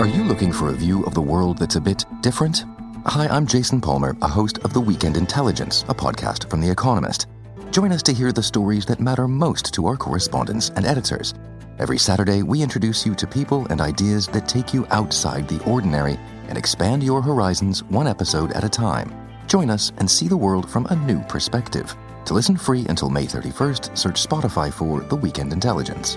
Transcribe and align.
Are 0.00 0.06
you 0.06 0.24
looking 0.24 0.50
for 0.50 0.70
a 0.70 0.72
view 0.72 1.04
of 1.04 1.12
the 1.12 1.20
world 1.20 1.58
that's 1.58 1.76
a 1.76 1.80
bit 1.80 2.06
different? 2.22 2.64
Hi, 3.04 3.28
I'm 3.28 3.46
Jason 3.46 3.82
Palmer, 3.82 4.16
a 4.22 4.28
host 4.28 4.56
of 4.60 4.72
The 4.72 4.80
Weekend 4.80 5.14
Intelligence, 5.14 5.82
a 5.90 5.94
podcast 5.94 6.48
from 6.48 6.62
The 6.62 6.70
Economist. 6.70 7.26
Join 7.70 7.92
us 7.92 8.02
to 8.04 8.14
hear 8.14 8.32
the 8.32 8.42
stories 8.42 8.86
that 8.86 8.98
matter 8.98 9.28
most 9.28 9.74
to 9.74 9.86
our 9.86 9.98
correspondents 9.98 10.70
and 10.70 10.86
editors. 10.86 11.34
Every 11.78 11.98
Saturday, 11.98 12.42
we 12.42 12.62
introduce 12.62 13.04
you 13.04 13.14
to 13.14 13.26
people 13.26 13.66
and 13.66 13.82
ideas 13.82 14.26
that 14.28 14.48
take 14.48 14.72
you 14.72 14.86
outside 14.88 15.46
the 15.48 15.62
ordinary 15.64 16.18
and 16.48 16.56
expand 16.56 17.02
your 17.02 17.20
horizons 17.20 17.82
one 17.84 18.06
episode 18.06 18.52
at 18.52 18.64
a 18.64 18.70
time. 18.70 19.12
Join 19.46 19.68
us 19.68 19.92
and 19.98 20.10
see 20.10 20.28
the 20.28 20.34
world 20.34 20.66
from 20.70 20.86
a 20.86 20.96
new 20.96 21.20
perspective. 21.24 21.94
To 22.24 22.32
listen 22.32 22.56
free 22.56 22.86
until 22.88 23.10
May 23.10 23.26
31st, 23.26 23.98
search 23.98 24.26
Spotify 24.26 24.72
for 24.72 25.00
The 25.00 25.16
Weekend 25.16 25.52
Intelligence. 25.52 26.16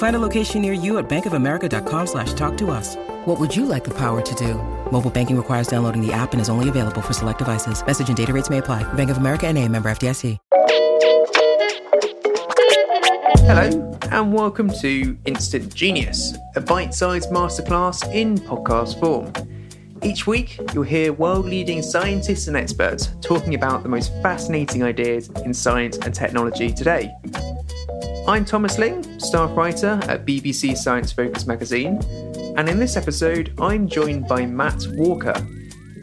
Find 0.00 0.16
a 0.16 0.18
location 0.18 0.62
near 0.62 0.72
you 0.72 0.96
at 0.96 1.10
bankofamerica.com 1.10 2.06
slash 2.06 2.32
talk 2.32 2.56
to 2.56 2.70
us. 2.70 2.96
What 3.26 3.38
would 3.38 3.54
you 3.54 3.66
like 3.66 3.84
the 3.84 3.90
power 3.90 4.22
to 4.22 4.34
do? 4.34 4.54
Mobile 4.90 5.10
banking 5.10 5.36
requires 5.36 5.68
downloading 5.68 6.00
the 6.00 6.10
app 6.10 6.32
and 6.32 6.40
is 6.40 6.48
only 6.48 6.70
available 6.70 7.02
for 7.02 7.12
select 7.12 7.38
devices. 7.38 7.84
Message 7.86 8.08
and 8.08 8.16
data 8.16 8.32
rates 8.32 8.48
may 8.48 8.58
apply. 8.58 8.82
Bank 8.94 9.10
of 9.10 9.18
America 9.18 9.46
and 9.46 9.58
a 9.58 9.68
member 9.68 9.90
FDIC. 9.90 10.38
Hello, 13.44 13.98
and 14.10 14.32
welcome 14.32 14.70
to 14.80 15.18
Instant 15.26 15.74
Genius, 15.74 16.32
a 16.56 16.62
bite 16.62 16.94
sized 16.94 17.28
masterclass 17.28 18.10
in 18.14 18.38
podcast 18.38 18.98
form. 19.00 19.30
Each 20.02 20.26
week, 20.26 20.58
you'll 20.72 20.84
hear 20.84 21.12
world 21.12 21.44
leading 21.44 21.82
scientists 21.82 22.48
and 22.48 22.56
experts 22.56 23.10
talking 23.20 23.54
about 23.54 23.82
the 23.82 23.90
most 23.90 24.14
fascinating 24.22 24.82
ideas 24.82 25.28
in 25.44 25.52
science 25.52 25.98
and 25.98 26.14
technology 26.14 26.72
today. 26.72 27.12
I'm 28.26 28.44
Thomas 28.44 28.78
Ling, 28.78 29.18
staff 29.18 29.56
writer 29.56 29.98
at 30.04 30.26
BBC 30.26 30.76
Science 30.76 31.10
Focus 31.10 31.46
magazine, 31.46 32.00
and 32.56 32.68
in 32.68 32.78
this 32.78 32.96
episode, 32.96 33.52
I'm 33.58 33.88
joined 33.88 34.28
by 34.28 34.46
Matt 34.46 34.86
Walker. 34.92 35.34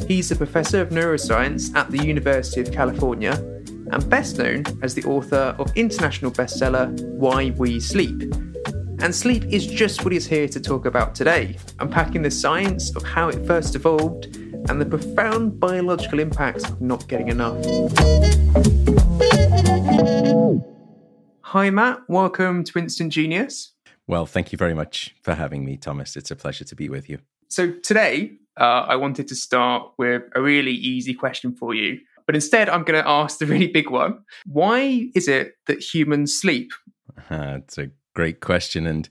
He's 0.08 0.32
a 0.32 0.36
professor 0.36 0.82
of 0.82 0.90
neuroscience 0.90 1.74
at 1.76 1.90
the 1.90 2.00
University 2.00 2.62
of 2.62 2.72
California 2.72 3.34
and 3.92 4.10
best 4.10 4.38
known 4.38 4.66
as 4.82 4.94
the 4.96 5.04
author 5.04 5.56
of 5.58 5.72
international 5.78 6.32
bestseller 6.32 6.92
Why 7.14 7.52
We 7.52 7.80
Sleep. 7.80 8.22
And 9.00 9.16
sleep 9.16 9.46
is 9.46 9.68
just 9.68 10.04
what 10.04 10.12
he's 10.12 10.26
here 10.26 10.48
to 10.50 10.60
talk 10.60 10.86
about 10.86 11.16
today, 11.16 11.58
unpacking 11.80 12.24
the 12.24 12.32
science 12.32 12.96
of 12.96 13.04
how 13.04 13.30
it 13.30 13.46
first 13.46 13.76
evolved 13.76 14.36
and 14.70 14.82
the 14.82 14.86
profound 14.86 15.60
biological 15.60 16.20
impacts 16.20 16.64
of 16.66 16.82
not 16.82 17.08
getting 17.08 17.30
enough. 17.30 17.64
Hi, 21.52 21.70
Matt. 21.70 22.02
Welcome 22.10 22.66
to 22.66 22.78
Instant 22.78 23.14
Genius. 23.14 23.72
Well, 24.06 24.26
thank 24.26 24.52
you 24.52 24.58
very 24.58 24.74
much 24.74 25.16
for 25.22 25.34
having 25.34 25.64
me, 25.64 25.78
Thomas. 25.78 26.18
It's 26.18 26.30
a 26.30 26.36
pleasure 26.36 26.66
to 26.66 26.76
be 26.76 26.90
with 26.90 27.10
you. 27.10 27.20
So, 27.48 27.72
today, 27.72 28.34
uh, 28.60 28.84
I 28.86 28.98
wanted 28.98 29.30
to 29.30 29.36
start 29.36 29.94
with 29.98 30.24
a 30.36 30.42
really 30.42 30.74
easy 30.74 31.14
question 31.14 31.56
for 31.56 31.74
you. 31.74 32.02
But 32.26 32.36
instead, 32.36 32.68
I'm 32.68 32.84
going 32.84 33.02
to 33.02 33.10
ask 33.10 33.40
the 33.40 33.46
really 33.46 33.68
big 33.68 33.90
one. 33.90 34.26
Why 34.46 35.10
is 35.16 35.30
it 35.30 35.54
that 35.68 35.82
humans 35.82 36.38
sleep? 36.38 36.74
Uh, 37.32 37.60
it's 37.64 37.78
a 37.78 37.90
great 38.14 38.42
question. 38.42 38.86
And, 38.86 39.10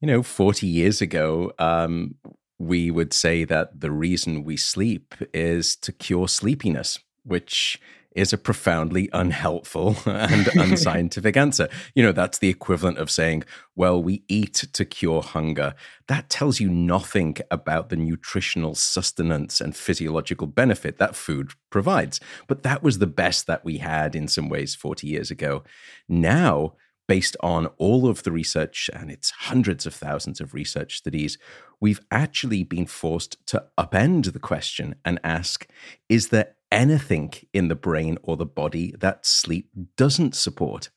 you 0.00 0.06
know, 0.06 0.22
40 0.22 0.66
years 0.66 1.00
ago, 1.00 1.52
um, 1.58 2.14
we 2.58 2.90
would 2.90 3.12
say 3.12 3.44
that 3.44 3.80
the 3.80 3.90
reason 3.90 4.44
we 4.44 4.56
sleep 4.56 5.14
is 5.34 5.74
to 5.76 5.90
cure 5.90 6.28
sleepiness, 6.28 6.98
which 7.24 7.80
is 8.14 8.32
a 8.32 8.38
profoundly 8.38 9.08
unhelpful 9.12 9.96
and 10.06 10.48
unscientific 10.54 11.36
answer. 11.36 11.68
You 11.94 12.02
know, 12.02 12.12
that's 12.12 12.38
the 12.38 12.48
equivalent 12.48 12.98
of 12.98 13.10
saying, 13.10 13.44
well, 13.74 14.02
we 14.02 14.22
eat 14.28 14.54
to 14.72 14.84
cure 14.84 15.22
hunger. 15.22 15.74
That 16.08 16.28
tells 16.28 16.60
you 16.60 16.68
nothing 16.68 17.36
about 17.50 17.88
the 17.88 17.96
nutritional 17.96 18.74
sustenance 18.74 19.60
and 19.60 19.76
physiological 19.76 20.46
benefit 20.46 20.98
that 20.98 21.16
food 21.16 21.52
provides. 21.70 22.20
But 22.46 22.62
that 22.62 22.82
was 22.82 22.98
the 22.98 23.06
best 23.06 23.46
that 23.46 23.64
we 23.64 23.78
had 23.78 24.14
in 24.14 24.28
some 24.28 24.48
ways 24.48 24.74
40 24.74 25.06
years 25.06 25.30
ago. 25.30 25.64
Now, 26.08 26.74
based 27.08 27.36
on 27.40 27.66
all 27.78 28.08
of 28.08 28.22
the 28.22 28.32
research, 28.32 28.88
and 28.94 29.10
it's 29.10 29.30
hundreds 29.30 29.86
of 29.86 29.94
thousands 29.94 30.40
of 30.40 30.54
research 30.54 30.98
studies, 30.98 31.36
we've 31.80 32.00
actually 32.10 32.62
been 32.62 32.86
forced 32.86 33.36
to 33.46 33.64
upend 33.76 34.32
the 34.32 34.38
question 34.38 34.94
and 35.04 35.18
ask 35.24 35.66
is 36.08 36.28
there 36.28 36.54
anything 36.72 37.32
in 37.52 37.68
the 37.68 37.76
brain 37.76 38.18
or 38.22 38.36
the 38.36 38.46
body 38.46 38.94
that 38.98 39.24
sleep 39.24 39.68
doesn't 39.96 40.34
support? 40.34 40.90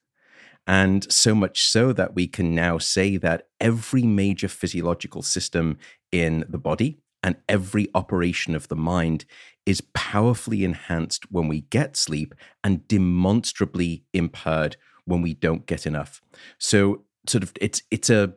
And 0.66 1.12
so 1.12 1.36
much 1.36 1.62
so 1.68 1.94
that 1.94 2.16
we 2.16 2.28
can 2.28 2.56
now 2.56 2.80
say 2.80 3.18
that 3.18 3.50
every 3.60 4.04
major 4.04 4.48
physiological 4.48 5.22
system 5.22 5.78
in 6.12 6.44
the 6.50 6.58
body 6.58 6.98
and 7.22 7.36
every 7.48 7.88
operation 7.94 8.56
of 8.56 8.68
the 8.68 8.76
mind 8.76 9.26
is 9.66 9.82
powerfully 9.94 10.64
enhanced 10.64 11.32
when 11.32 11.48
we 11.48 11.62
get 11.62 11.96
sleep 11.98 12.34
and 12.64 12.88
demonstrably 12.88 14.04
impaired 14.14 14.78
when 15.06 15.22
we 15.22 15.34
don't 15.34 15.66
get 15.66 15.86
enough. 15.86 16.22
So 16.58 17.04
sort 17.28 17.44
of 17.44 17.52
it's 17.60 17.82
it's 17.92 18.10
a 18.10 18.34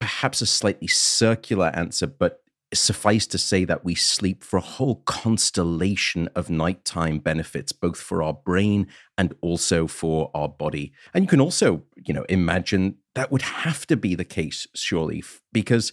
perhaps 0.00 0.40
a 0.42 0.46
slightly 0.46 0.88
circular 0.88 1.70
answer, 1.74 2.06
but 2.06 2.42
suffice 2.72 3.26
to 3.28 3.38
say 3.38 3.64
that 3.64 3.84
we 3.84 3.94
sleep 3.94 4.42
for 4.42 4.56
a 4.56 4.62
whole 4.62 4.96
constellation 5.06 6.28
of 6.34 6.50
nighttime 6.50 7.18
benefits, 7.18 7.72
both 7.72 7.98
for 8.00 8.22
our 8.22 8.32
brain 8.32 8.86
and 9.16 9.34
also 9.40 9.86
for 9.86 10.30
our 10.34 10.48
body. 10.48 10.92
And 11.12 11.24
you 11.24 11.28
can 11.28 11.40
also, 11.40 11.84
you 11.96 12.14
know, 12.14 12.24
imagine 12.28 12.96
that 13.14 13.30
would 13.30 13.42
have 13.42 13.86
to 13.88 13.96
be 13.96 14.14
the 14.14 14.24
case, 14.24 14.66
surely, 14.74 15.22
because 15.52 15.92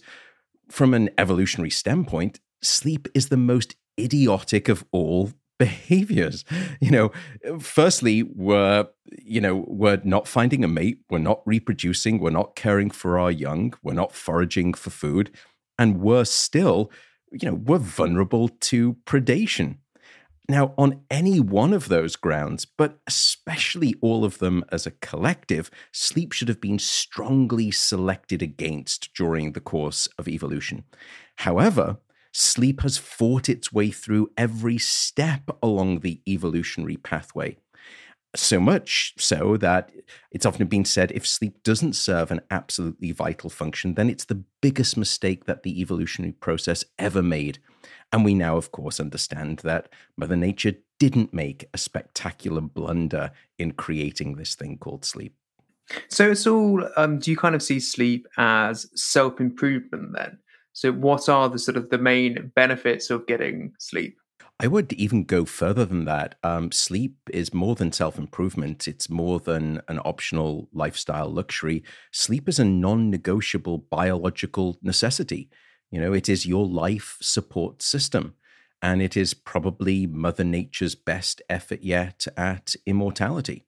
from 0.70 0.94
an 0.94 1.10
evolutionary 1.18 1.70
standpoint, 1.70 2.40
sleep 2.62 3.08
is 3.14 3.28
the 3.28 3.36
most 3.36 3.76
idiotic 3.98 4.68
of 4.68 4.84
all 4.92 5.30
behaviors 5.58 6.44
you 6.80 6.90
know 6.90 7.12
firstly 7.60 8.24
we're 8.24 8.84
you 9.22 9.40
know 9.40 9.64
we're 9.68 10.00
not 10.02 10.26
finding 10.26 10.64
a 10.64 10.68
mate 10.68 10.98
we're 11.08 11.18
not 11.18 11.40
reproducing 11.46 12.18
we're 12.18 12.30
not 12.30 12.56
caring 12.56 12.90
for 12.90 13.16
our 13.16 13.30
young 13.30 13.72
we're 13.80 13.92
not 13.92 14.12
foraging 14.12 14.74
for 14.74 14.90
food 14.90 15.30
and 15.78 16.00
worse 16.00 16.30
still, 16.30 16.90
you 17.32 17.48
know, 17.48 17.54
we're 17.54 17.78
vulnerable 17.78 18.48
to 18.48 18.96
predation. 19.06 19.76
Now, 20.48 20.74
on 20.76 21.02
any 21.10 21.38
one 21.40 21.72
of 21.72 21.88
those 21.88 22.16
grounds, 22.16 22.64
but 22.64 22.98
especially 23.06 23.94
all 24.00 24.24
of 24.24 24.38
them 24.38 24.64
as 24.72 24.86
a 24.86 24.90
collective, 24.90 25.70
sleep 25.92 26.32
should 26.32 26.48
have 26.48 26.60
been 26.60 26.78
strongly 26.78 27.70
selected 27.70 28.42
against 28.42 29.14
during 29.14 29.52
the 29.52 29.60
course 29.60 30.08
of 30.18 30.28
evolution. 30.28 30.84
However, 31.36 31.98
sleep 32.32 32.82
has 32.82 32.98
fought 32.98 33.48
its 33.48 33.72
way 33.72 33.90
through 33.90 34.30
every 34.36 34.78
step 34.78 35.42
along 35.62 36.00
the 36.00 36.20
evolutionary 36.26 36.96
pathway. 36.96 37.56
So 38.34 38.58
much 38.60 39.12
so 39.18 39.58
that 39.58 39.92
it's 40.30 40.46
often 40.46 40.66
been 40.66 40.86
said 40.86 41.12
if 41.12 41.26
sleep 41.26 41.62
doesn't 41.62 41.92
serve 41.94 42.30
an 42.30 42.40
absolutely 42.50 43.12
vital 43.12 43.50
function, 43.50 43.94
then 43.94 44.08
it's 44.08 44.24
the 44.24 44.42
biggest 44.62 44.96
mistake 44.96 45.44
that 45.44 45.62
the 45.62 45.80
evolutionary 45.80 46.32
process 46.32 46.84
ever 46.98 47.22
made. 47.22 47.58
And 48.10 48.24
we 48.24 48.34
now, 48.34 48.56
of 48.56 48.72
course, 48.72 49.00
understand 49.00 49.58
that 49.60 49.88
Mother 50.16 50.36
Nature 50.36 50.74
didn't 50.98 51.34
make 51.34 51.68
a 51.74 51.78
spectacular 51.78 52.60
blunder 52.60 53.32
in 53.58 53.72
creating 53.72 54.36
this 54.36 54.54
thing 54.54 54.78
called 54.78 55.04
sleep. 55.04 55.34
So 56.08 56.30
it's 56.30 56.46
all. 56.46 56.88
Um, 56.96 57.18
do 57.18 57.30
you 57.30 57.36
kind 57.36 57.54
of 57.54 57.62
see 57.62 57.80
sleep 57.80 58.26
as 58.36 58.88
self 58.94 59.40
improvement 59.40 60.12
then? 60.14 60.38
So 60.72 60.92
what 60.92 61.28
are 61.28 61.48
the 61.48 61.58
sort 61.58 61.76
of 61.76 61.90
the 61.90 61.98
main 61.98 62.52
benefits 62.54 63.10
of 63.10 63.26
getting 63.26 63.74
sleep? 63.78 64.16
I 64.62 64.68
would 64.68 64.92
even 64.92 65.24
go 65.24 65.44
further 65.44 65.84
than 65.84 66.04
that. 66.04 66.36
Um, 66.44 66.70
sleep 66.70 67.16
is 67.32 67.52
more 67.52 67.74
than 67.74 67.90
self 67.90 68.16
improvement, 68.16 68.86
it's 68.86 69.10
more 69.10 69.40
than 69.40 69.82
an 69.88 69.98
optional 70.04 70.68
lifestyle 70.72 71.28
luxury. 71.28 71.82
Sleep 72.12 72.48
is 72.48 72.60
a 72.60 72.64
non 72.64 73.10
negotiable 73.10 73.78
biological 73.78 74.78
necessity. 74.80 75.50
You 75.90 76.00
know, 76.00 76.12
it 76.12 76.28
is 76.28 76.46
your 76.46 76.64
life 76.64 77.18
support 77.20 77.82
system, 77.82 78.34
and 78.80 79.02
it 79.02 79.16
is 79.16 79.34
probably 79.34 80.06
Mother 80.06 80.44
Nature's 80.44 80.94
best 80.94 81.42
effort 81.50 81.82
yet 81.82 82.28
at 82.36 82.76
immortality. 82.86 83.66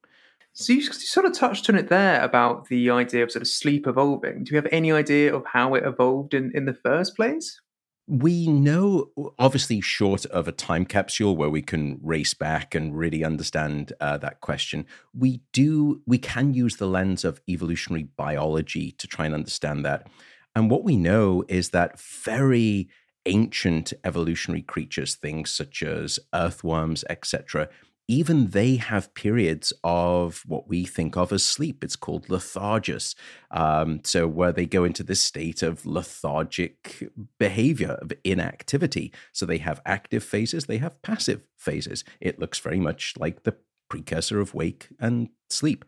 So 0.53 0.73
you, 0.73 0.83
sort 0.83 1.27
of 1.27 1.33
touched 1.33 1.69
on 1.69 1.75
it 1.75 1.89
there 1.89 2.23
about 2.23 2.69
the 2.69 2.91
idea 2.91 3.25
of 3.25 3.33
sort 3.33 3.43
of 3.43 3.49
sleep 3.49 3.89
evolving. 3.89 4.45
Do 4.45 4.51
you 4.51 4.57
have 4.57 4.69
any 4.71 4.93
idea 4.93 5.35
of 5.35 5.45
how 5.45 5.75
it 5.75 5.85
evolved 5.85 6.35
in, 6.35 6.53
in 6.55 6.67
the 6.67 6.75
first 6.75 7.17
place? 7.17 7.61
We 8.07 8.49
know, 8.49 9.11
obviously, 9.39 9.81
short 9.81 10.27
of 10.27 10.47
a 10.47 10.53
time 10.53 10.85
capsule 10.85 11.37
where 11.37 11.49
we 11.49 11.63
can 11.63 11.99
race 12.03 12.35
back 12.35 12.75
and 12.75 12.97
really 12.97 13.25
understand 13.25 13.95
uh, 13.99 14.19
that 14.19 14.43
question, 14.43 14.85
we 15.19 15.41
do 15.53 16.03
we 16.07 16.19
can 16.19 16.53
use 16.53 16.77
the 16.77 16.87
lens 16.87 17.25
of 17.25 17.41
evolutionary 17.49 18.09
biology 18.17 18.91
to 18.93 19.07
try 19.07 19.25
and 19.25 19.35
understand 19.35 19.87
that. 19.87 20.07
And 20.55 20.71
what 20.71 20.85
we 20.85 20.97
know 20.97 21.45
is 21.49 21.71
that 21.71 21.99
very 21.99 22.89
ancient 23.27 23.95
evolutionary 24.05 24.63
creatures, 24.63 25.15
things 25.15 25.51
such 25.51 25.83
as 25.83 26.19
earthworms, 26.35 27.05
etc., 27.09 27.69
even 28.07 28.51
they 28.51 28.77
have 28.77 29.15
periods 29.15 29.73
of 29.83 30.43
what 30.47 30.69
we 30.69 30.85
think 30.85 31.17
of 31.17 31.33
as 31.33 31.45
sleep. 31.45 31.83
It's 31.83 31.97
called 31.97 32.29
lethargus. 32.29 33.15
Um, 33.51 34.01
so, 34.05 34.27
where 34.27 34.53
they 34.53 34.67
go 34.67 34.85
into 34.85 35.03
this 35.03 35.21
state 35.21 35.63
of 35.63 35.87
lethargic 35.87 37.11
behavior, 37.39 37.99
of 38.03 38.13
inactivity. 38.23 39.13
So, 39.33 39.47
they 39.47 39.59
have 39.59 39.81
active 39.87 40.23
phases, 40.23 40.67
they 40.67 40.79
have 40.79 41.01
passive 41.03 41.43
phases. 41.57 42.05
It 42.21 42.39
looks 42.39 42.59
very 42.59 42.79
much 42.79 43.15
like 43.19 43.45
the 43.45 43.57
precursor 43.89 44.41
of 44.41 44.55
wake 44.55 44.89
and 44.99 45.29
sleep. 45.49 45.85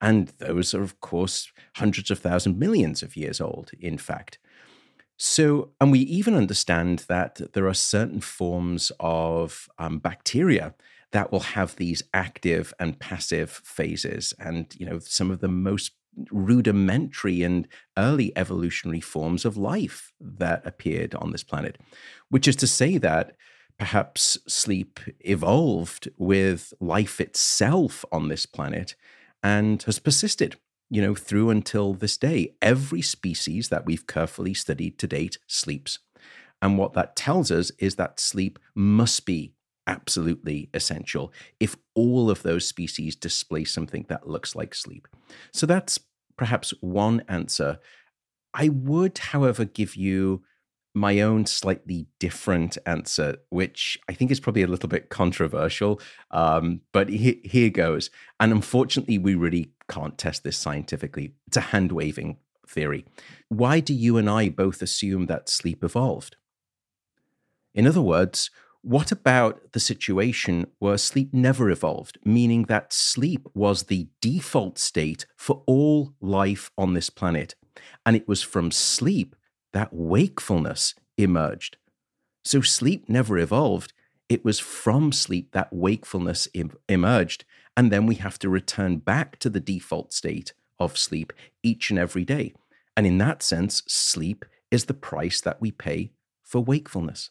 And 0.00 0.28
those 0.38 0.74
are, 0.74 0.82
of 0.82 1.00
course, 1.00 1.52
hundreds 1.76 2.10
of 2.10 2.18
thousands, 2.18 2.58
millions 2.58 3.02
of 3.02 3.16
years 3.16 3.40
old, 3.40 3.70
in 3.78 3.98
fact. 3.98 4.38
So, 5.18 5.72
and 5.78 5.92
we 5.92 5.98
even 6.00 6.34
understand 6.34 7.04
that 7.08 7.52
there 7.52 7.68
are 7.68 7.74
certain 7.74 8.22
forms 8.22 8.90
of 8.98 9.68
um, 9.78 9.98
bacteria 9.98 10.74
that 11.12 11.32
will 11.32 11.40
have 11.40 11.76
these 11.76 12.02
active 12.14 12.72
and 12.78 12.98
passive 12.98 13.50
phases. 13.50 14.32
And, 14.38 14.74
you 14.78 14.86
know, 14.86 14.98
some 15.00 15.30
of 15.30 15.40
the 15.40 15.48
most 15.48 15.92
rudimentary 16.30 17.42
and 17.42 17.68
early 17.96 18.32
evolutionary 18.36 19.00
forms 19.00 19.44
of 19.44 19.56
life 19.56 20.12
that 20.20 20.66
appeared 20.66 21.14
on 21.14 21.32
this 21.32 21.44
planet, 21.44 21.78
which 22.28 22.48
is 22.48 22.56
to 22.56 22.66
say 22.66 22.98
that 22.98 23.36
perhaps 23.78 24.36
sleep 24.46 25.00
evolved 25.20 26.08
with 26.18 26.74
life 26.80 27.20
itself 27.20 28.04
on 28.12 28.28
this 28.28 28.44
planet 28.44 28.94
and 29.42 29.82
has 29.84 29.98
persisted 29.98 30.56
you 30.90 31.00
know 31.00 31.14
through 31.14 31.48
until 31.48 31.94
this 31.94 32.18
day 32.18 32.54
every 32.60 33.00
species 33.00 33.70
that 33.70 33.86
we've 33.86 34.06
carefully 34.06 34.52
studied 34.52 34.98
to 34.98 35.06
date 35.06 35.38
sleeps 35.46 35.98
and 36.60 36.76
what 36.76 36.92
that 36.92 37.16
tells 37.16 37.50
us 37.50 37.70
is 37.78 37.94
that 37.94 38.20
sleep 38.20 38.58
must 38.74 39.24
be 39.24 39.54
absolutely 39.90 40.70
essential 40.72 41.32
if 41.58 41.76
all 41.94 42.30
of 42.30 42.42
those 42.42 42.66
species 42.66 43.16
display 43.16 43.64
something 43.64 44.06
that 44.08 44.28
looks 44.28 44.54
like 44.54 44.74
sleep. 44.74 45.08
So 45.52 45.66
that's 45.66 45.98
perhaps 46.36 46.70
one 46.80 47.22
answer. 47.28 47.78
I 48.54 48.68
would, 48.68 49.18
however, 49.18 49.64
give 49.64 49.96
you 49.96 50.42
my 50.94 51.20
own 51.20 51.46
slightly 51.46 52.06
different 52.18 52.78
answer, 52.86 53.36
which 53.50 53.98
I 54.08 54.12
think 54.12 54.30
is 54.30 54.40
probably 54.40 54.62
a 54.62 54.68
little 54.68 54.88
bit 54.88 55.08
controversial, 55.08 56.00
um, 56.30 56.80
but 56.92 57.08
he- 57.08 57.42
here 57.44 57.70
goes. 57.70 58.10
And 58.40 58.52
unfortunately, 58.52 59.18
we 59.18 59.34
really 59.34 59.72
can't 59.88 60.18
test 60.18 60.42
this 60.42 60.56
scientifically. 60.56 61.34
It's 61.46 61.56
a 61.56 61.72
hand 61.72 61.92
waving 61.92 62.38
theory. 62.66 63.04
Why 63.48 63.80
do 63.80 63.92
you 63.92 64.16
and 64.16 64.30
I 64.30 64.48
both 64.48 64.82
assume 64.82 65.26
that 65.26 65.48
sleep 65.48 65.84
evolved? 65.84 66.36
In 67.74 67.86
other 67.86 68.02
words, 68.02 68.50
what 68.82 69.12
about 69.12 69.72
the 69.72 69.80
situation 69.80 70.66
where 70.78 70.96
sleep 70.96 71.34
never 71.34 71.70
evolved, 71.70 72.18
meaning 72.24 72.64
that 72.64 72.92
sleep 72.92 73.46
was 73.54 73.84
the 73.84 74.08
default 74.20 74.78
state 74.78 75.26
for 75.36 75.62
all 75.66 76.14
life 76.20 76.70
on 76.78 76.94
this 76.94 77.10
planet? 77.10 77.54
And 78.06 78.16
it 78.16 78.26
was 78.26 78.42
from 78.42 78.70
sleep 78.70 79.36
that 79.72 79.92
wakefulness 79.92 80.94
emerged. 81.18 81.76
So 82.44 82.62
sleep 82.62 83.08
never 83.08 83.38
evolved. 83.38 83.92
It 84.28 84.44
was 84.44 84.58
from 84.58 85.12
sleep 85.12 85.52
that 85.52 85.72
wakefulness 85.72 86.48
em- 86.54 86.76
emerged. 86.88 87.44
And 87.76 87.90
then 87.90 88.06
we 88.06 88.14
have 88.16 88.38
to 88.40 88.48
return 88.48 88.96
back 88.96 89.38
to 89.40 89.50
the 89.50 89.60
default 89.60 90.12
state 90.12 90.54
of 90.78 90.96
sleep 90.96 91.32
each 91.62 91.90
and 91.90 91.98
every 91.98 92.24
day. 92.24 92.54
And 92.96 93.06
in 93.06 93.18
that 93.18 93.42
sense, 93.42 93.82
sleep 93.86 94.44
is 94.70 94.86
the 94.86 94.94
price 94.94 95.40
that 95.42 95.60
we 95.60 95.70
pay 95.70 96.12
for 96.42 96.62
wakefulness. 96.62 97.30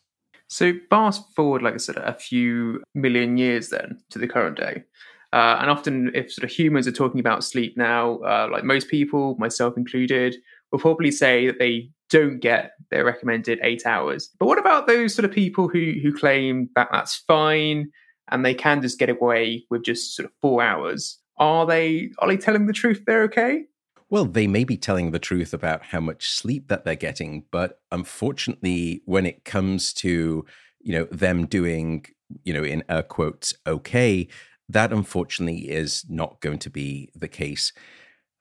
So 0.49 0.73
fast 0.89 1.23
forward, 1.35 1.61
like 1.61 1.75
I 1.75 1.77
said, 1.77 1.97
a 1.97 2.13
few 2.13 2.83
million 2.95 3.37
years 3.37 3.69
then 3.69 3.99
to 4.09 4.19
the 4.19 4.27
current 4.27 4.57
day. 4.57 4.83
Uh, 5.31 5.57
and 5.61 5.69
often, 5.69 6.11
if 6.15 6.31
sort 6.33 6.43
of 6.43 6.49
humans 6.49 6.87
are 6.87 6.91
talking 6.91 7.19
about 7.19 7.43
sleep 7.43 7.77
now, 7.77 8.17
uh, 8.17 8.49
like 8.51 8.63
most 8.63 8.87
people, 8.87 9.35
myself 9.37 9.77
included, 9.77 10.35
will 10.71 10.79
probably 10.79 11.11
say 11.11 11.45
that 11.45 11.59
they 11.59 11.91
don't 12.09 12.39
get 12.39 12.71
their 12.89 13.05
recommended 13.05 13.59
eight 13.61 13.85
hours. 13.85 14.31
But 14.39 14.47
what 14.47 14.57
about 14.57 14.87
those 14.87 15.13
sort 15.13 15.25
of 15.25 15.31
people 15.31 15.67
who 15.67 15.93
who 16.01 16.11
claim 16.11 16.69
that 16.75 16.89
that's 16.91 17.15
fine 17.15 17.91
and 18.31 18.43
they 18.43 18.55
can 18.55 18.81
just 18.81 18.97
get 18.97 19.09
away 19.09 19.65
with 19.69 19.83
just 19.83 20.15
sort 20.15 20.25
of 20.25 20.31
four 20.41 20.63
hours? 20.63 21.19
Are 21.37 21.67
they 21.67 22.09
are 22.17 22.27
they 22.27 22.37
telling 22.37 22.65
the 22.65 22.73
truth? 22.73 23.03
They're 23.05 23.23
okay. 23.23 23.65
Well, 24.09 24.25
they 24.25 24.47
may 24.47 24.63
be 24.63 24.77
telling 24.77 25.11
the 25.11 25.19
truth 25.19 25.53
about 25.53 25.85
how 25.85 25.99
much 25.99 26.29
sleep 26.29 26.67
that 26.67 26.83
they're 26.83 26.95
getting, 26.95 27.43
but 27.51 27.79
unfortunately, 27.91 29.01
when 29.05 29.25
it 29.25 29.45
comes 29.45 29.93
to 29.93 30.45
you 30.81 30.93
know 30.93 31.07
them 31.11 31.45
doing 31.45 32.05
you 32.43 32.53
know 32.53 32.63
in 32.63 32.83
air 32.89 33.03
quotes 33.03 33.53
okay, 33.67 34.27
that 34.67 34.91
unfortunately 34.91 35.69
is 35.69 36.05
not 36.09 36.41
going 36.41 36.59
to 36.59 36.69
be 36.69 37.09
the 37.15 37.27
case. 37.27 37.71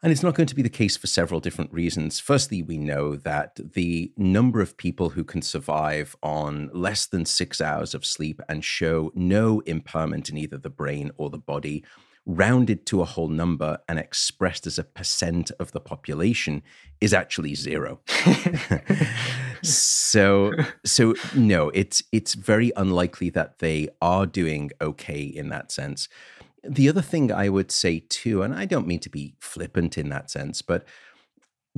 And 0.01 0.13
it's 0.13 0.23
not 0.23 0.37
going 0.37 0.47
to 0.47 0.55
be 0.55 0.63
the 0.63 0.69
case 0.69 0.97
for 0.97 1.09
several 1.09 1.41
different 1.41 1.73
reasons. 1.73 2.21
Firstly, 2.21 2.63
we 2.63 2.79
know 2.79 3.17
that 3.17 3.59
the 3.75 4.13
number 4.17 4.61
of 4.61 4.77
people 4.77 5.11
who 5.11 5.25
can 5.25 5.43
survive 5.43 6.15
on 6.23 6.71
less 6.73 7.05
than 7.05 7.25
six 7.25 7.61
hours 7.61 7.95
of 7.95 8.07
sleep 8.07 8.41
and 8.49 8.65
show 8.65 9.11
no 9.17 9.59
impairment 9.67 10.29
in 10.29 10.39
either 10.39 10.57
the 10.57 10.71
brain 10.71 11.11
or 11.17 11.31
the 11.31 11.39
body 11.39 11.85
rounded 12.27 12.85
to 12.87 13.01
a 13.01 13.05
whole 13.05 13.29
number 13.29 13.79
and 13.89 13.99
expressed 13.99 14.67
as 14.67 14.79
a 14.79 14.85
percent 14.85 15.51
of 15.59 15.73
the 15.73 15.81
population 15.81 16.63
is 17.01 17.15
actually 17.15 17.55
zero. 17.55 18.01
so 19.63 20.53
so 20.85 21.15
no, 21.35 21.71
it's 21.71 22.03
it's 22.13 22.35
very 22.35 22.73
unlikely 22.77 23.31
that 23.31 23.59
they 23.59 23.89
are 24.03 24.27
doing 24.27 24.71
okay 24.81 25.23
in 25.23 25.49
that 25.49 25.71
sense. 25.73 26.09
The 26.65 26.89
other 26.89 27.03
thing 27.03 27.33
I 27.33 27.49
would 27.49 27.71
say 27.71 28.01
too, 28.09 28.43
and 28.43 28.55
I 28.55 28.67
don't 28.67 28.87
mean 28.87 29.01
to 29.01 29.11
be 29.11 29.35
flippant 29.39 29.97
in 29.97 30.09
that 30.11 30.31
sense, 30.31 30.61
but 30.61 30.85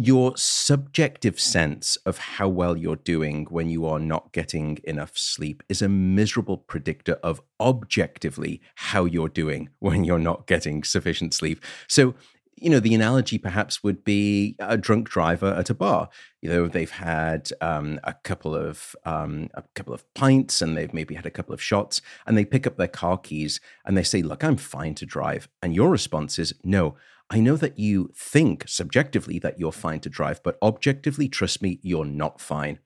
your 0.00 0.35
subjective 0.35 1.38
sense 1.38 1.97
of 2.07 2.16
how 2.16 2.49
well 2.49 2.75
you're 2.75 2.97
doing 2.97 3.47
when 3.50 3.69
you 3.69 3.85
are 3.85 3.99
not 3.99 4.33
getting 4.33 4.78
enough 4.85 5.19
sleep 5.19 5.62
is 5.69 5.83
a 5.83 5.90
miserable 5.90 6.57
predictor 6.57 7.19
of 7.23 7.42
objectively 7.61 8.62
how 8.76 9.04
you're 9.04 9.28
doing 9.28 9.69
when 9.78 10.02
you're 10.02 10.19
not 10.19 10.47
getting 10.47 10.83
sufficient 10.83 11.35
sleep. 11.35 11.62
So, 11.87 12.14
you 12.57 12.71
know, 12.71 12.80
the 12.80 12.95
analogy 12.95 13.37
perhaps 13.37 13.83
would 13.83 14.02
be 14.02 14.57
a 14.59 14.78
drunk 14.78 15.11
driver 15.11 15.52
at 15.52 15.69
a 15.69 15.75
bar. 15.75 16.09
You 16.40 16.49
know, 16.49 16.66
they've 16.66 16.90
had 16.90 17.50
um, 17.61 18.00
a 18.02 18.14
couple 18.14 18.54
of 18.54 18.97
um, 19.04 19.50
a 19.52 19.62
couple 19.75 19.92
of 19.92 20.14
pints, 20.14 20.62
and 20.62 20.76
they've 20.76 20.92
maybe 20.95 21.14
had 21.14 21.26
a 21.26 21.30
couple 21.30 21.52
of 21.54 21.62
shots, 21.62 22.00
and 22.26 22.38
they 22.38 22.45
pick 22.47 22.66
up 22.66 22.76
their 22.76 22.88
car 22.88 23.16
keys 23.16 23.61
and 23.87 23.97
they 23.97 24.02
say, 24.02 24.21
"Look, 24.21 24.45
I'm 24.45 24.59
fine 24.59 24.95
to 24.97 25.07
drive," 25.07 25.49
and 25.62 25.75
your 25.75 25.88
response 25.88 26.38
is, 26.38 26.52
"No, 26.62 26.97
I 27.30 27.38
know 27.38 27.56
that 27.56 27.78
you 27.78 28.10
think 28.14 28.64
subjectively 28.66 29.38
that 29.38 29.58
you're 29.58 29.72
fine 29.72 30.00
to 30.00 30.08
drive, 30.08 30.42
but 30.42 30.58
objectively, 30.62 31.28
trust 31.28 31.62
me, 31.62 31.78
you're 31.82 32.04
not 32.04 32.40
fine. 32.40 32.80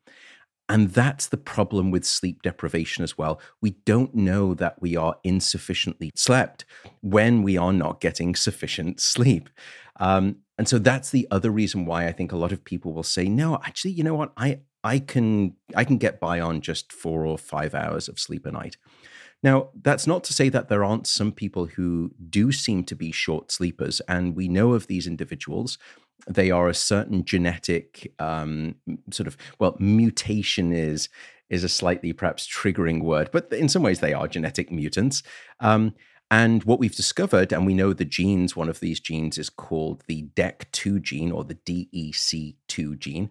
And 0.69 0.91
that's 0.91 1.27
the 1.27 1.37
problem 1.37 1.91
with 1.91 2.05
sleep 2.05 2.43
deprivation 2.43 3.05
as 3.05 3.19
well. 3.19 3.41
We 3.61 3.71
don't 3.85 4.15
know 4.15 4.55
that 4.55 4.81
we 4.81 4.97
are 4.97 5.17
insufficiently 5.25 6.11
slept 6.15 6.65
when 7.01 7.43
we 7.43 7.57
are 7.57 7.73
not 7.73 8.01
getting 8.01 8.35
sufficient 8.35 9.01
sleep. 9.01 9.51
Um, 10.01 10.37
and 10.57 10.69
so 10.69 10.79
that's 10.79 11.11
the 11.11 11.27
other 11.31 11.51
reason 11.51 11.85
why 11.85 12.07
I 12.07 12.13
think 12.13 12.33
a 12.33 12.37
lot 12.37 12.53
of 12.53 12.65
people 12.65 12.93
will 12.93 13.03
say, 13.03 13.29
no, 13.29 13.57
actually, 13.65 13.93
you 13.93 14.05
know 14.05 14.15
what? 14.15 14.33
I, 14.37 14.61
I 14.83 14.99
can 14.99 15.55
I 15.75 15.85
can 15.85 15.97
get 15.99 16.21
by 16.21 16.41
on 16.41 16.61
just 16.61 16.93
four 16.93 17.25
or 17.25 17.39
five 17.39 17.75
hours 17.75 18.09
of 18.09 18.19
sleep 18.19 18.47
a 18.47 18.53
night. 18.53 18.77
Now, 19.45 19.69
that's 19.83 20.07
not 20.07 20.25
to 20.25 20.33
say 20.33 20.49
that 20.49 20.71
there 20.71 20.83
aren't 20.83 21.07
some 21.07 21.31
people 21.31 21.67
who 21.67 22.13
do 22.31 22.51
seem 22.51 22.83
to 22.85 22.97
be 22.97 23.13
short 23.13 23.53
sleepers, 23.53 24.01
and 24.09 24.35
we 24.35 24.49
know 24.49 24.73
of 24.73 24.87
these 24.87 25.07
individuals. 25.07 25.77
They 26.27 26.51
are 26.51 26.67
a 26.67 26.75
certain 26.75 27.27
genetic 27.27 28.15
um, 28.19 28.77
sort 29.11 29.27
of 29.27 29.37
well, 29.59 29.77
mutation 29.79 30.73
is 30.73 31.11
is 31.51 31.63
a 31.63 31.69
slightly 31.69 32.15
perhaps 32.15 32.49
triggering 32.49 33.03
word, 33.03 33.29
but 33.33 33.53
in 33.53 33.69
some 33.69 33.83
ways 33.83 34.01
they 34.01 34.15
are 34.15 34.27
genetic 34.27 34.73
mutants. 34.73 35.23
Um, 35.61 35.95
and 36.31 36.65
what 36.65 36.79
we've 36.79 36.97
discovered, 36.97 37.53
and 37.53 37.67
we 37.67 37.75
know 37.75 37.93
the 37.93 38.07
genes, 38.07 38.57
one 38.57 38.71
of 38.71 38.81
these 38.81 38.99
genes 38.99 39.37
is 39.37 39.51
called 39.51 40.03
the 40.07 40.23
DEC2 40.35 41.03
gene 41.03 41.31
or 41.31 41.45
the 41.45 41.55
DEC2 41.55 42.99
gene. 42.99 43.29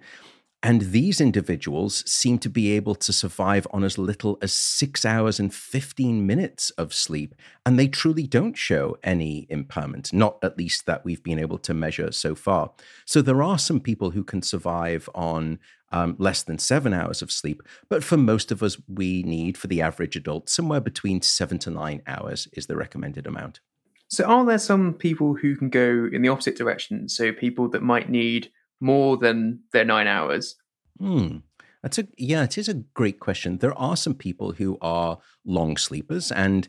And 0.65 0.79
these 0.79 1.19
individuals 1.19 2.09
seem 2.09 2.39
to 2.39 2.49
be 2.49 2.71
able 2.71 2.95
to 2.95 3.11
survive 3.11 3.67
on 3.71 3.83
as 3.83 3.97
little 3.97 4.37
as 4.41 4.53
six 4.53 5.03
hours 5.03 5.37
and 5.37 5.53
15 5.53 6.25
minutes 6.25 6.69
of 6.71 6.93
sleep. 6.93 7.35
And 7.65 7.77
they 7.77 7.89
truly 7.89 8.25
don't 8.25 8.57
show 8.57 8.95
any 9.03 9.45
impairment, 9.49 10.13
not 10.13 10.37
at 10.41 10.57
least 10.57 10.85
that 10.85 11.03
we've 11.03 11.21
been 11.21 11.37
able 11.37 11.57
to 11.59 11.73
measure 11.73 12.13
so 12.13 12.33
far. 12.33 12.71
So 13.05 13.21
there 13.21 13.43
are 13.43 13.59
some 13.59 13.81
people 13.81 14.11
who 14.11 14.23
can 14.23 14.41
survive 14.41 15.09
on 15.13 15.59
um, 15.91 16.15
less 16.17 16.43
than 16.43 16.57
seven 16.57 16.93
hours 16.93 17.21
of 17.21 17.29
sleep. 17.29 17.61
But 17.89 18.01
for 18.01 18.15
most 18.15 18.49
of 18.49 18.63
us, 18.63 18.77
we 18.87 19.21
need, 19.23 19.57
for 19.57 19.67
the 19.67 19.81
average 19.81 20.15
adult, 20.15 20.49
somewhere 20.49 20.81
between 20.81 21.21
seven 21.21 21.59
to 21.59 21.71
nine 21.71 22.01
hours 22.07 22.47
is 22.53 22.67
the 22.67 22.77
recommended 22.77 23.27
amount. 23.27 23.59
So, 24.07 24.23
are 24.25 24.45
there 24.45 24.59
some 24.59 24.93
people 24.93 25.35
who 25.35 25.55
can 25.55 25.69
go 25.69 26.07
in 26.11 26.21
the 26.21 26.29
opposite 26.29 26.55
direction? 26.55 27.09
So, 27.09 27.31
people 27.31 27.67
that 27.69 27.83
might 27.83 28.09
need 28.09 28.51
more 28.83 29.17
than 29.17 29.61
their 29.71 29.85
nine 29.85 30.07
hours? 30.07 30.55
Hmm. 30.99 31.37
That's 31.81 31.97
a 31.97 32.07
yeah, 32.17 32.43
it 32.43 32.57
is 32.57 32.69
a 32.69 32.75
great 32.75 33.19
question. 33.19 33.57
There 33.57 33.77
are 33.77 33.97
some 33.97 34.13
people 34.13 34.53
who 34.53 34.77
are 34.81 35.19
long 35.45 35.75
sleepers, 35.75 36.31
and 36.31 36.67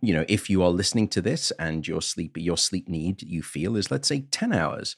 you 0.00 0.14
know, 0.14 0.24
if 0.28 0.48
you 0.48 0.62
are 0.62 0.70
listening 0.70 1.08
to 1.08 1.20
this 1.20 1.50
and 1.58 1.86
your 1.86 2.00
sleep 2.00 2.36
your 2.38 2.56
sleep 2.56 2.88
need 2.88 3.22
you 3.22 3.42
feel 3.42 3.76
is 3.76 3.90
let's 3.90 4.08
say 4.08 4.22
ten 4.30 4.52
hours, 4.52 4.96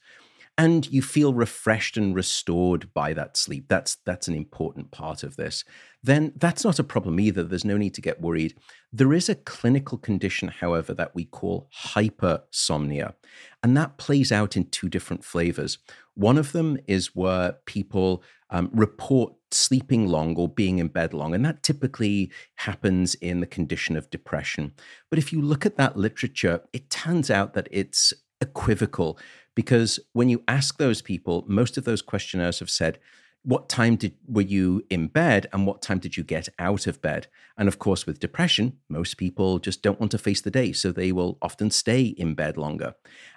and 0.58 0.90
you 0.90 1.02
feel 1.02 1.34
refreshed 1.34 1.96
and 1.96 2.14
restored 2.14 2.92
by 2.94 3.12
that 3.12 3.36
sleep. 3.36 3.66
That's 3.68 3.96
that's 4.06 4.28
an 4.28 4.34
important 4.34 4.90
part 4.90 5.22
of 5.22 5.36
this. 5.36 5.64
Then 6.02 6.32
that's 6.36 6.64
not 6.64 6.78
a 6.78 6.84
problem 6.84 7.20
either. 7.20 7.42
There's 7.42 7.64
no 7.64 7.76
need 7.76 7.94
to 7.94 8.00
get 8.00 8.20
worried. 8.20 8.54
There 8.92 9.12
is 9.12 9.28
a 9.28 9.34
clinical 9.34 9.98
condition, 9.98 10.48
however, 10.48 10.94
that 10.94 11.14
we 11.14 11.24
call 11.24 11.68
hypersomnia, 11.74 13.14
and 13.62 13.76
that 13.76 13.98
plays 13.98 14.32
out 14.32 14.56
in 14.56 14.70
two 14.70 14.88
different 14.88 15.24
flavors. 15.24 15.78
One 16.14 16.38
of 16.38 16.52
them 16.52 16.78
is 16.86 17.14
where 17.14 17.56
people 17.66 18.22
um, 18.48 18.70
report 18.72 19.34
sleeping 19.50 20.06
long 20.06 20.36
or 20.36 20.48
being 20.48 20.78
in 20.78 20.88
bed 20.88 21.12
long, 21.12 21.34
and 21.34 21.44
that 21.44 21.62
typically 21.62 22.32
happens 22.54 23.14
in 23.16 23.40
the 23.40 23.46
condition 23.46 23.96
of 23.96 24.08
depression. 24.08 24.72
But 25.10 25.18
if 25.18 25.32
you 25.32 25.42
look 25.42 25.66
at 25.66 25.76
that 25.76 25.96
literature, 25.96 26.62
it 26.72 26.88
turns 26.88 27.30
out 27.30 27.52
that 27.54 27.68
it's 27.70 28.14
equivocal 28.40 29.18
because 29.56 29.98
when 30.12 30.28
you 30.28 30.44
ask 30.46 30.78
those 30.78 31.02
people, 31.02 31.44
most 31.48 31.76
of 31.76 31.84
those 31.84 32.02
questionnaires 32.02 32.60
have 32.60 32.70
said, 32.70 33.00
what 33.42 33.68
time 33.68 33.94
did 33.94 34.12
were 34.26 34.42
you 34.42 34.84
in 34.90 35.06
bed 35.06 35.46
and 35.52 35.66
what 35.66 35.80
time 35.80 36.00
did 36.00 36.16
you 36.16 36.24
get 36.24 36.48
out 36.58 36.86
of 36.88 37.00
bed? 37.00 37.28
And 37.56 37.68
of 37.68 37.78
course 37.78 38.04
with 38.04 38.18
depression 38.18 38.78
most 38.88 39.16
people 39.16 39.60
just 39.60 39.82
don't 39.82 40.00
want 40.00 40.10
to 40.12 40.18
face 40.18 40.40
the 40.40 40.50
day 40.50 40.72
so 40.72 40.90
they 40.90 41.12
will 41.12 41.38
often 41.40 41.70
stay 41.70 42.02
in 42.02 42.34
bed 42.34 42.56
longer. 42.56 42.94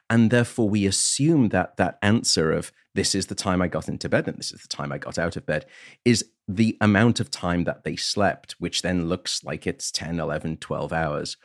And 0.09 0.31
therefore 0.31 0.67
we 0.67 0.87
assume 0.87 1.49
that 1.49 1.77
that 1.77 1.99
answer 2.01 2.51
of 2.51 2.71
this 2.95 3.13
is 3.13 3.27
the 3.27 3.35
time 3.35 3.61
i 3.61 3.67
got 3.67 3.87
into 3.87 4.09
bed 4.09 4.27
and 4.27 4.37
this 4.37 4.51
is 4.51 4.61
the 4.61 4.67
time 4.67 4.91
i 4.91 4.97
got 4.97 5.17
out 5.17 5.35
of 5.35 5.45
bed 5.45 5.65
is 6.03 6.25
the 6.47 6.75
amount 6.81 7.19
of 7.19 7.29
time 7.29 7.63
that 7.63 7.83
they 7.83 7.95
slept 7.95 8.55
which 8.59 8.81
then 8.81 9.07
looks 9.07 9.43
like 9.43 9.67
it's 9.67 9.91
10 9.91 10.19
11 10.19 10.57
12 10.57 10.91
hours 10.91 11.37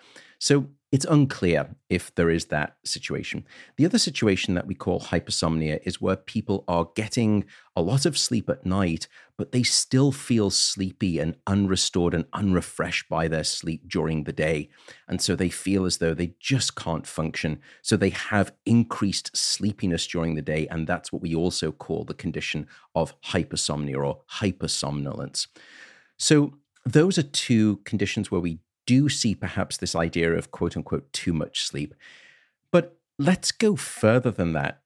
so 0.44 0.66
it's 0.92 1.06
unclear 1.06 1.74
if 1.88 2.14
there 2.16 2.28
is 2.28 2.44
that 2.46 2.76
situation. 2.84 3.46
The 3.78 3.86
other 3.86 3.96
situation 3.96 4.52
that 4.52 4.66
we 4.66 4.74
call 4.74 5.00
hypersomnia 5.00 5.78
is 5.84 6.02
where 6.02 6.16
people 6.16 6.64
are 6.68 6.90
getting 6.94 7.46
a 7.74 7.80
lot 7.80 8.04
of 8.04 8.18
sleep 8.18 8.50
at 8.50 8.66
night, 8.66 9.08
but 9.38 9.52
they 9.52 9.62
still 9.62 10.12
feel 10.12 10.50
sleepy 10.50 11.18
and 11.18 11.34
unrestored 11.46 12.12
and 12.12 12.26
unrefreshed 12.34 13.08
by 13.08 13.26
their 13.26 13.42
sleep 13.42 13.88
during 13.88 14.24
the 14.24 14.34
day. 14.34 14.68
And 15.08 15.22
so 15.22 15.34
they 15.34 15.48
feel 15.48 15.86
as 15.86 15.96
though 15.96 16.12
they 16.12 16.34
just 16.40 16.76
can't 16.76 17.06
function. 17.06 17.62
So 17.80 17.96
they 17.96 18.10
have 18.10 18.52
increased 18.66 19.34
sleepiness 19.34 20.06
during 20.06 20.34
the 20.34 20.42
day. 20.42 20.66
And 20.70 20.86
that's 20.86 21.10
what 21.10 21.22
we 21.22 21.34
also 21.34 21.72
call 21.72 22.04
the 22.04 22.12
condition 22.12 22.66
of 22.94 23.18
hypersomnia 23.22 23.96
or 23.96 24.20
hypersomnolence. 24.30 25.46
So 26.18 26.58
those 26.84 27.16
are 27.16 27.22
two 27.22 27.78
conditions 27.86 28.30
where 28.30 28.42
we 28.42 28.58
do 28.86 29.08
see 29.08 29.34
perhaps 29.34 29.76
this 29.76 29.94
idea 29.94 30.32
of 30.32 30.50
quote 30.50 30.76
unquote 30.76 31.12
too 31.12 31.32
much 31.32 31.64
sleep. 31.64 31.94
But 32.70 32.96
let's 33.18 33.52
go 33.52 33.76
further 33.76 34.30
than 34.30 34.52
that. 34.52 34.80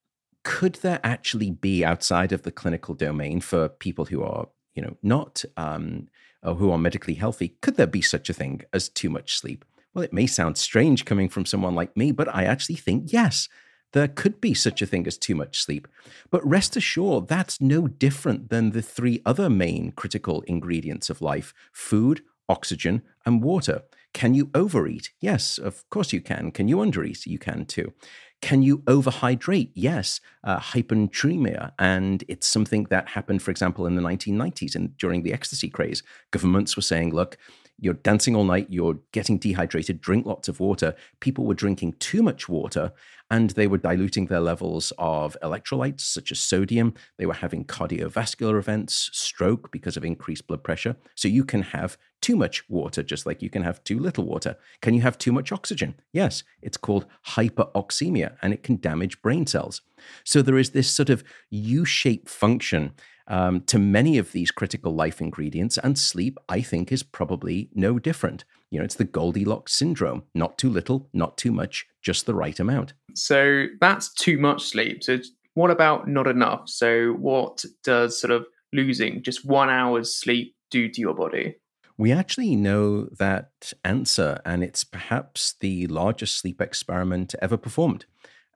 Could 0.45 0.76
there 0.76 1.00
actually 1.02 1.50
be 1.50 1.85
outside 1.85 2.33
of 2.33 2.43
the 2.43 2.52
clinical 2.52 2.95
domain 2.95 3.40
for 3.40 3.69
people 3.69 4.07
who 4.07 4.23
are, 4.23 4.49
you 4.75 4.83
know, 4.83 4.97
not 5.02 5.45
um, 5.57 6.09
who 6.43 6.71
are 6.71 6.78
medically 6.78 7.14
healthy? 7.14 7.57
Could 7.61 7.76
there 7.76 7.87
be 7.87 8.02
such 8.02 8.31
a 8.31 8.35
thing 8.35 8.62
as 8.73 8.88
too 8.88 9.11
much 9.11 9.37
sleep? 9.38 9.64
Well, 9.95 10.05
it 10.05 10.12
may 10.12 10.26
sound 10.26 10.57
strange 10.57 11.05
coming 11.05 11.28
from 11.28 11.47
someone 11.47 11.75
like 11.75 11.97
me, 11.97 12.12
but 12.12 12.33
I 12.35 12.45
actually 12.45 12.76
think 12.76 13.12
yes, 13.12 13.49
there 13.93 14.09
could 14.09 14.40
be 14.40 14.55
such 14.55 14.83
a 14.83 14.87
thing 14.87 15.07
as 15.07 15.17
too 15.17 15.35
much 15.35 15.62
sleep. 15.62 15.88
But 16.31 16.47
rest 16.47 16.76
assured, 16.76 17.28
that's 17.28 17.61
no 17.61 17.88
different 17.88 18.50
than 18.50 18.71
the 18.71 18.83
three 18.83 19.23
other 19.25 19.49
main 19.49 19.93
critical 19.93 20.43
ingredients 20.43 21.09
of 21.09 21.23
life 21.23 21.55
food, 21.73 22.23
oxygen, 22.49 23.02
and 23.26 23.43
water. 23.43 23.83
Can 24.14 24.35
you 24.35 24.50
overeat? 24.55 25.11
Yes, 25.21 25.59
of 25.59 25.88
course 25.90 26.12
you 26.12 26.21
can. 26.21 26.50
Can 26.50 26.67
you 26.69 26.78
undereat? 26.78 27.26
You 27.26 27.38
can 27.38 27.67
too. 27.67 27.93
Can 28.40 28.62
you 28.62 28.78
overhydrate? 28.78 29.71
Yes, 29.75 30.21
uh, 30.45 30.61
hyponatremia. 30.61 31.73
And 31.78 32.25
it's 32.28 32.47
something 32.47 32.85
that 32.85 33.09
happened, 33.11 33.43
for 33.43 33.50
example, 33.50 33.87
in 33.87 33.97
the 33.97 34.02
1990s 34.02 34.76
and 34.76 34.97
during 34.97 35.23
the 35.23 35.33
ecstasy 35.33 35.69
craze. 35.69 36.02
Governments 36.31 36.76
were 36.76 36.83
saying, 36.83 37.12
look, 37.12 37.37
you're 37.81 37.95
dancing 37.95 38.35
all 38.35 38.45
night, 38.45 38.67
you're 38.71 38.99
getting 39.12 39.38
dehydrated, 39.38 40.00
drink 40.00 40.26
lots 40.26 40.49
of 40.49 40.59
water. 40.59 40.95
People 41.21 41.47
were 41.47 41.55
drinking 41.55 41.95
too 42.00 42.23
much 42.23 42.49
water 42.49 42.93
and 43.31 43.50
they 43.50 43.67
were 43.67 43.78
diluting 43.78 44.26
their 44.26 44.40
levels 44.40 44.93
of 44.99 45.37
electrolytes 45.43 46.00
such 46.00 46.33
as 46.33 46.40
sodium. 46.40 46.95
They 47.19 47.26
were 47.26 47.35
having 47.35 47.64
cardiovascular 47.64 48.59
events, 48.59 49.11
stroke 49.12 49.71
because 49.71 49.97
of 49.97 50.05
increased 50.05 50.47
blood 50.47 50.64
pressure. 50.64 50.97
So 51.14 51.28
you 51.28 51.45
can 51.45 51.62
have 51.62 51.97
too 52.20 52.37
much 52.37 52.68
water, 52.68 53.02
just 53.02 53.26
like 53.26 53.42
you 53.42 53.50
can 53.50 53.62
have 53.62 53.82
too 53.84 53.98
little 53.98 54.25
water. 54.25 54.56
Can 54.80 54.94
you 54.94 55.02
have 55.02 55.18
too 55.18 55.32
much 55.32 55.52
oxygen? 55.52 55.94
Yes, 56.12 56.42
it's 56.62 56.76
called 56.76 57.06
hyperoxemia 57.28 58.37
and 58.42 58.52
it 58.52 58.62
can 58.62 58.76
damage 58.76 59.22
brain 59.22 59.46
cells. 59.46 59.82
So 60.25 60.42
there 60.42 60.58
is 60.58 60.70
this 60.70 60.90
sort 60.90 61.10
of 61.10 61.25
U 61.50 61.84
shaped 61.84 62.28
function 62.28 62.92
um, 63.28 63.60
to 63.62 63.78
many 63.78 64.18
of 64.18 64.32
these 64.32 64.50
critical 64.50 64.94
life 64.94 65.20
ingredients, 65.20 65.78
and 65.78 65.98
sleep, 65.98 66.38
I 66.48 66.62
think, 66.62 66.90
is 66.90 67.02
probably 67.02 67.68
no 67.75 67.98
different. 67.98 68.44
You 68.70 68.78
know, 68.78 68.84
it's 68.84 68.94
the 68.96 69.04
Goldilocks 69.04 69.75
syndrome 69.75 70.25
not 70.34 70.58
too 70.58 70.70
little, 70.70 71.08
not 71.12 71.37
too 71.37 71.52
much, 71.52 71.87
just 72.02 72.26
the 72.26 72.34
right 72.34 72.58
amount. 72.58 72.94
So 73.14 73.66
that's 73.80 74.12
too 74.14 74.38
much 74.38 74.64
sleep. 74.64 75.04
So, 75.04 75.18
what 75.54 75.70
about 75.70 76.08
not 76.08 76.26
enough? 76.26 76.68
So, 76.68 77.12
what 77.12 77.64
does 77.84 78.18
sort 78.18 78.30
of 78.30 78.46
losing 78.72 79.22
just 79.22 79.44
one 79.44 79.70
hour's 79.70 80.14
sleep 80.14 80.54
do 80.70 80.88
to 80.88 81.00
your 81.00 81.14
body? 81.14 81.56
We 81.99 82.12
actually 82.12 82.55
know 82.55 83.07
that 83.07 83.73
answer, 83.85 84.40
and 84.45 84.62
it's 84.62 84.85
perhaps 84.85 85.57
the 85.59 85.88
largest 85.88 86.37
sleep 86.37 86.61
experiment 86.61 87.35
ever 87.43 87.57
performed. 87.57 88.07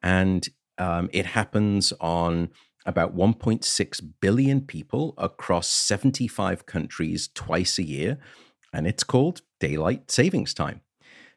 And 0.01 0.49
um, 0.79 1.11
it 1.13 1.27
happens 1.27 1.93
on 2.01 2.51
about 2.87 3.17
1.6 3.17 4.13
billion 4.21 4.61
people 4.61 5.15
across 5.19 5.69
75 5.69 6.67
countries 6.67 7.29
twice 7.35 7.79
a 7.79 7.83
year, 7.83 8.19
and 8.73 8.87
it's 8.87 9.03
called 9.03 9.43
daylight 9.59 10.11
savings 10.11 10.55
time. 10.55 10.81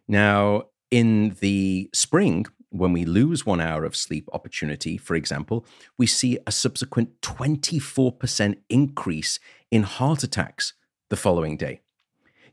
Now, 0.07 0.65
in 0.91 1.35
the 1.39 1.89
spring, 1.91 2.45
when 2.69 2.93
we 2.93 3.05
lose 3.05 3.47
one 3.47 3.61
hour 3.61 3.83
of 3.83 3.95
sleep 3.95 4.29
opportunity, 4.31 4.97
for 4.97 5.15
example, 5.15 5.65
we 5.97 6.05
see 6.05 6.37
a 6.45 6.51
subsequent 6.51 7.21
24% 7.21 8.57
increase 8.69 9.39
in 9.71 9.83
heart 9.83 10.23
attacks 10.23 10.73
the 11.09 11.17
following 11.17 11.57
day. 11.57 11.81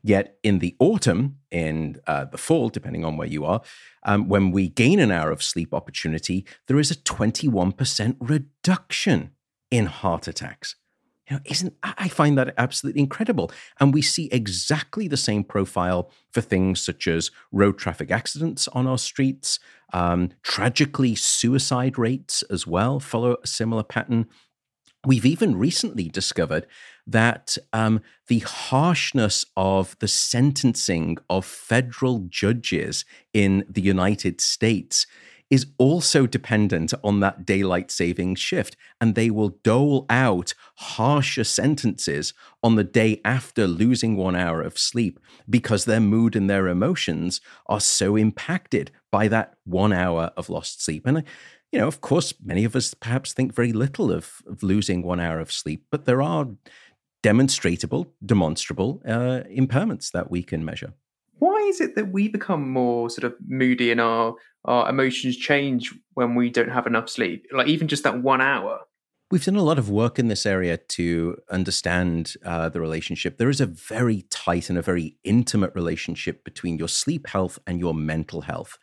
Yet 0.03 0.37
in 0.43 0.59
the 0.59 0.75
autumn, 0.79 1.37
in 1.49 1.97
uh, 2.07 2.25
the 2.25 2.37
fall, 2.37 2.67
depending 2.67 3.05
on 3.05 3.15
where 3.15 3.27
you 3.27 3.45
are, 3.45 3.61
um, 4.03 4.27
when 4.27 4.51
we 4.51 4.67
gain 4.67 4.99
an 4.99 5.11
hour 5.11 5.31
of 5.31 5.41
sleep 5.41 5.73
opportunity, 5.73 6.45
there 6.67 6.77
is 6.77 6.91
a 6.91 6.95
21% 6.95 8.17
reduction 8.19 9.31
in 9.71 9.85
heart 9.85 10.27
attacks. 10.27 10.75
You 11.29 11.37
know, 11.37 11.41
isn't 11.45 11.73
I 11.81 12.09
find 12.09 12.37
that 12.37 12.53
absolutely 12.57 13.01
incredible. 13.01 13.49
And 13.79 13.93
we 13.93 14.01
see 14.01 14.27
exactly 14.31 15.07
the 15.07 15.15
same 15.15 15.45
profile 15.45 16.11
for 16.31 16.41
things 16.41 16.81
such 16.81 17.07
as 17.07 17.31
road 17.51 17.77
traffic 17.77 18.11
accidents 18.11 18.67
on 18.69 18.87
our 18.87 18.97
streets. 18.97 19.59
Um, 19.93 20.31
tragically, 20.41 21.15
suicide 21.15 21.97
rates 21.97 22.43
as 22.49 22.67
well 22.67 22.99
follow 22.99 23.37
a 23.41 23.47
similar 23.47 23.83
pattern. 23.83 24.27
We've 25.05 25.25
even 25.25 25.57
recently 25.57 26.09
discovered 26.09 26.67
that 27.05 27.57
um, 27.73 28.01
the 28.27 28.39
harshness 28.39 29.45
of 29.57 29.97
the 29.99 30.07
sentencing 30.07 31.17
of 31.29 31.45
federal 31.45 32.19
judges 32.29 33.05
in 33.33 33.65
the 33.69 33.81
United 33.81 34.39
States 34.39 35.05
is 35.53 35.67
also 35.77 36.25
dependent 36.25 36.95
on 37.03 37.19
that 37.19 37.45
daylight 37.45 37.91
saving 37.91 38.33
shift. 38.33 38.75
And 38.99 39.13
they 39.13 39.29
will 39.29 39.49
dole 39.63 40.07
out 40.09 40.55
harsher 40.77 41.43
sentences 41.43 42.33
on 42.63 42.75
the 42.75 42.83
day 42.83 43.21
after 43.23 43.67
losing 43.67 44.17
one 44.17 44.35
hour 44.35 44.63
of 44.63 44.79
sleep 44.79 45.19
because 45.47 45.85
their 45.85 45.99
mood 45.99 46.35
and 46.35 46.49
their 46.49 46.67
emotions 46.67 47.39
are 47.67 47.79
so 47.79 48.15
impacted 48.15 48.89
by 49.11 49.27
that 49.27 49.53
one 49.63 49.93
hour 49.93 50.31
of 50.35 50.49
lost 50.49 50.83
sleep. 50.83 51.05
And, 51.05 51.23
you 51.71 51.77
know, 51.77 51.87
of 51.87 52.01
course, 52.01 52.33
many 52.43 52.63
of 52.65 52.75
us 52.75 52.95
perhaps 52.95 53.31
think 53.31 53.53
very 53.53 53.73
little 53.73 54.11
of, 54.11 54.41
of 54.47 54.63
losing 54.63 55.03
one 55.03 55.19
hour 55.19 55.39
of 55.39 55.51
sleep, 55.51 55.85
but 55.91 56.05
there 56.05 56.23
are 56.23 56.47
demonstrable, 57.23 58.13
demonstrable 58.23 59.01
uh, 59.07 59.41
impairments 59.49 60.11
that 60.11 60.29
we 60.29 60.43
can 60.43 60.63
measure 60.63 60.93
why 61.43 61.57
is 61.67 61.81
it 61.81 61.95
that 61.95 62.11
we 62.13 62.29
become 62.29 62.69
more 62.69 63.09
sort 63.09 63.25
of 63.25 63.35
moody 63.47 63.91
and 63.91 63.99
our 63.99 64.33
our 64.65 64.89
emotions 64.89 65.35
change 65.35 65.93
when 66.13 66.35
we 66.35 66.49
don't 66.49 66.69
have 66.69 66.87
enough 66.87 67.09
sleep 67.09 67.45
like 67.51 67.67
even 67.67 67.87
just 67.87 68.03
that 68.03 68.21
one 68.21 68.41
hour 68.41 68.79
We've 69.31 69.43
done 69.43 69.55
a 69.55 69.63
lot 69.63 69.79
of 69.79 69.89
work 69.89 70.19
in 70.19 70.27
this 70.27 70.45
area 70.45 70.77
to 70.77 71.37
understand 71.49 72.35
uh, 72.45 72.69
the 72.69 72.79
relationship. 72.79 73.39
There 73.39 73.49
is 73.49 73.59
a 73.59 73.65
very 73.65 74.25
tight 74.29 74.69
and 74.69 74.77
a 74.77 74.83
very 74.83 75.17
intimate 75.23 75.71
relationship 75.73 76.43
between 76.43 76.77
your 76.77 76.87
sleep 76.87 77.25
health 77.27 77.57
and 77.65 77.79
your 77.79 77.95
mental 77.95 78.41
health. 78.41 78.77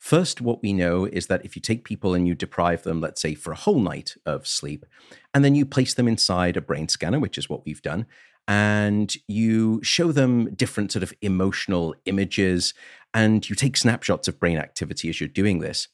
First, 0.00 0.40
what 0.40 0.62
we 0.62 0.72
know 0.72 1.04
is 1.04 1.26
that 1.26 1.44
if 1.44 1.54
you 1.54 1.60
take 1.60 1.84
people 1.84 2.14
and 2.14 2.26
you 2.26 2.34
deprive 2.34 2.84
them, 2.84 3.02
let's 3.02 3.20
say, 3.20 3.34
for 3.34 3.52
a 3.52 3.56
whole 3.56 3.78
night 3.78 4.16
of 4.24 4.46
sleep, 4.46 4.86
and 5.34 5.44
then 5.44 5.54
you 5.54 5.66
place 5.66 5.92
them 5.92 6.08
inside 6.08 6.56
a 6.56 6.62
brain 6.62 6.88
scanner, 6.88 7.20
which 7.20 7.36
is 7.36 7.50
what 7.50 7.66
we've 7.66 7.82
done, 7.82 8.06
and 8.48 9.14
you 9.28 9.78
show 9.82 10.10
them 10.10 10.54
different 10.54 10.90
sort 10.90 11.02
of 11.02 11.12
emotional 11.20 11.94
images 12.06 12.72
and 13.12 13.48
you 13.48 13.54
take 13.54 13.76
snapshots 13.76 14.26
of 14.26 14.40
brain 14.40 14.56
activity 14.56 15.10
as 15.10 15.20
you're 15.20 15.28
doing 15.28 15.58
this. 15.60 15.88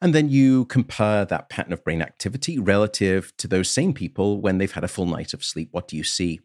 And 0.00 0.14
then 0.14 0.28
you 0.28 0.66
compare 0.66 1.24
that 1.24 1.48
pattern 1.48 1.72
of 1.72 1.82
brain 1.82 2.00
activity 2.00 2.56
relative 2.56 3.36
to 3.38 3.48
those 3.48 3.68
same 3.68 3.92
people 3.92 4.40
when 4.40 4.58
they've 4.58 4.70
had 4.70 4.84
a 4.84 4.88
full 4.88 5.06
night 5.06 5.34
of 5.34 5.42
sleep. 5.42 5.70
What 5.72 5.88
do 5.88 5.96
you 5.96 6.04
see? 6.04 6.40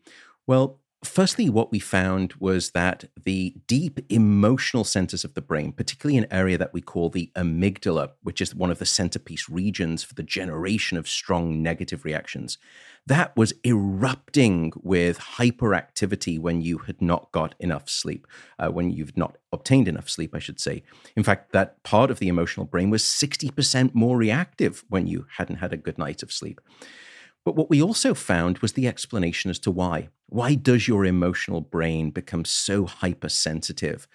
Well, 0.48 0.80
Firstly, 1.04 1.50
what 1.50 1.70
we 1.70 1.80
found 1.80 2.34
was 2.40 2.72
that 2.72 3.06
the 3.22 3.56
deep 3.68 4.00
emotional 4.10 4.86
centers 4.86 5.26
of 5.26 5.34
the 5.34 5.42
brain, 5.42 5.74
particularly 5.74 6.18
an 6.18 6.32
area 6.32 6.58
that 6.58 6.74
we 6.74 6.80
call 6.80 7.10
the 7.10 7.30
amygdala, 7.36 8.12
which 8.22 8.40
is 8.40 8.56
one 8.56 8.72
of 8.72 8.80
the 8.80 8.86
centerpiece 8.86 9.50
regions 9.50 10.02
for 10.04 10.14
the 10.14 10.24
generation 10.24 10.98
of 10.98 11.08
strong 11.08 11.62
negative 11.62 12.06
reactions, 12.06 12.58
that 13.06 13.36
was 13.36 13.54
erupting 13.66 14.72
with 14.82 15.20
hyperactivity 15.20 16.40
when 16.40 16.62
you 16.62 16.78
had 16.80 17.02
not 17.02 17.32
got 17.34 17.54
enough 17.60 17.90
sleep, 17.90 18.26
uh, 18.58 18.70
when 18.70 18.90
you've 18.90 19.18
not 19.18 19.38
obtained 19.52 19.90
enough 19.90 20.10
sleep, 20.10 20.34
I 20.34 20.40
should 20.40 20.60
say. 20.60 20.84
In 21.18 21.24
fact, 21.24 21.52
that 21.52 21.84
part 21.84 22.12
of 22.12 22.20
the 22.20 22.30
emotional 22.30 22.66
brain 22.66 22.90
was 22.90 23.04
60% 23.04 23.94
more 23.94 24.16
reactive 24.16 24.86
when 24.88 25.08
you 25.08 25.28
hadn't 25.38 25.58
had 25.58 25.74
a 25.74 25.78
good 25.78 25.98
night 25.98 26.24
of 26.24 26.32
sleep. 26.32 26.62
But 27.46 27.56
what 27.56 27.70
we 27.70 27.82
also 27.82 28.14
found 28.14 28.60
was 28.60 28.74
the 28.74 28.88
explanation 28.88 29.52
as 29.52 29.60
to 29.60 29.72
why. 29.72 30.10
Why 30.28 30.56
does 30.56 30.88
your 30.88 31.06
emotional 31.06 31.62
brain 31.62 32.10
become 32.10 32.46
so 32.46 32.86
hypersensitive? 32.86 34.08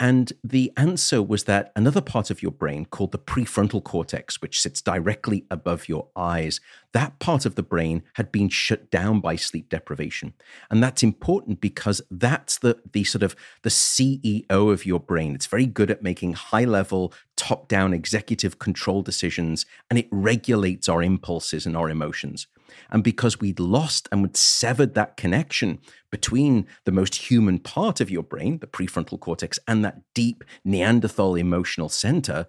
And 0.00 0.32
the 0.42 0.72
answer 0.76 1.22
was 1.22 1.44
that 1.44 1.70
another 1.76 2.00
part 2.00 2.30
of 2.30 2.42
your 2.42 2.50
brain 2.50 2.86
called 2.86 3.12
the 3.12 3.18
prefrontal 3.18 3.84
cortex, 3.84 4.42
which 4.42 4.60
sits 4.60 4.80
directly 4.80 5.44
above 5.50 5.88
your 5.88 6.08
eyes, 6.16 6.60
that 6.92 7.18
part 7.20 7.46
of 7.46 7.54
the 7.54 7.62
brain 7.62 8.02
had 8.14 8.32
been 8.32 8.48
shut 8.48 8.90
down 8.90 9.20
by 9.20 9.36
sleep 9.36 9.68
deprivation. 9.68 10.34
And 10.70 10.82
that's 10.82 11.02
important 11.02 11.60
because 11.60 12.02
that's 12.10 12.58
the, 12.58 12.80
the 12.92 13.04
sort 13.04 13.22
of 13.22 13.36
the 13.62 13.70
CEO 13.70 14.50
of 14.50 14.84
your 14.84 15.00
brain. 15.00 15.34
It's 15.34 15.46
very 15.46 15.66
good 15.66 15.90
at 15.90 16.02
making 16.02 16.32
high 16.32 16.64
level, 16.64 17.12
top 17.36 17.68
down 17.68 17.94
executive 17.94 18.58
control 18.58 19.02
decisions, 19.02 19.66
and 19.88 19.98
it 19.98 20.08
regulates 20.10 20.88
our 20.88 21.02
impulses 21.02 21.64
and 21.64 21.76
our 21.76 21.88
emotions. 21.88 22.46
And 22.90 23.02
because 23.04 23.40
we'd 23.40 23.60
lost 23.60 24.08
and 24.10 24.22
we'd 24.22 24.36
severed 24.36 24.94
that 24.94 25.16
connection 25.16 25.78
between 26.10 26.66
the 26.84 26.92
most 26.92 27.14
human 27.14 27.58
part 27.58 28.00
of 28.00 28.10
your 28.10 28.22
brain, 28.22 28.58
the 28.58 28.66
prefrontal 28.66 29.20
cortex, 29.20 29.58
and 29.66 29.84
that 29.84 30.00
deep 30.14 30.44
Neanderthal 30.64 31.34
emotional 31.34 31.88
center, 31.88 32.46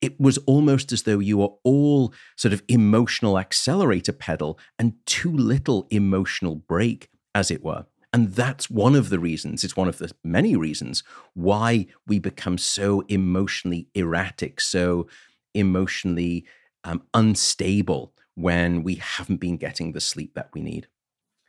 it 0.00 0.18
was 0.20 0.38
almost 0.38 0.92
as 0.92 1.04
though 1.04 1.20
you 1.20 1.38
were 1.38 1.52
all 1.62 2.12
sort 2.36 2.52
of 2.52 2.62
emotional 2.68 3.38
accelerator 3.38 4.12
pedal 4.12 4.58
and 4.78 4.94
too 5.06 5.34
little 5.34 5.86
emotional 5.90 6.56
brake, 6.56 7.08
as 7.34 7.50
it 7.50 7.62
were. 7.62 7.86
And 8.12 8.32
that's 8.34 8.68
one 8.68 8.94
of 8.94 9.08
the 9.08 9.18
reasons, 9.18 9.64
it's 9.64 9.76
one 9.76 9.88
of 9.88 9.98
the 9.98 10.12
many 10.22 10.54
reasons 10.54 11.02
why 11.32 11.86
we 12.06 12.18
become 12.18 12.58
so 12.58 13.02
emotionally 13.08 13.88
erratic, 13.94 14.60
so 14.60 15.06
emotionally 15.54 16.44
um, 16.84 17.02
unstable 17.14 18.11
when 18.34 18.82
we 18.82 18.96
haven't 18.96 19.38
been 19.38 19.56
getting 19.56 19.92
the 19.92 20.00
sleep 20.00 20.34
that 20.34 20.50
we 20.54 20.60
need. 20.60 20.88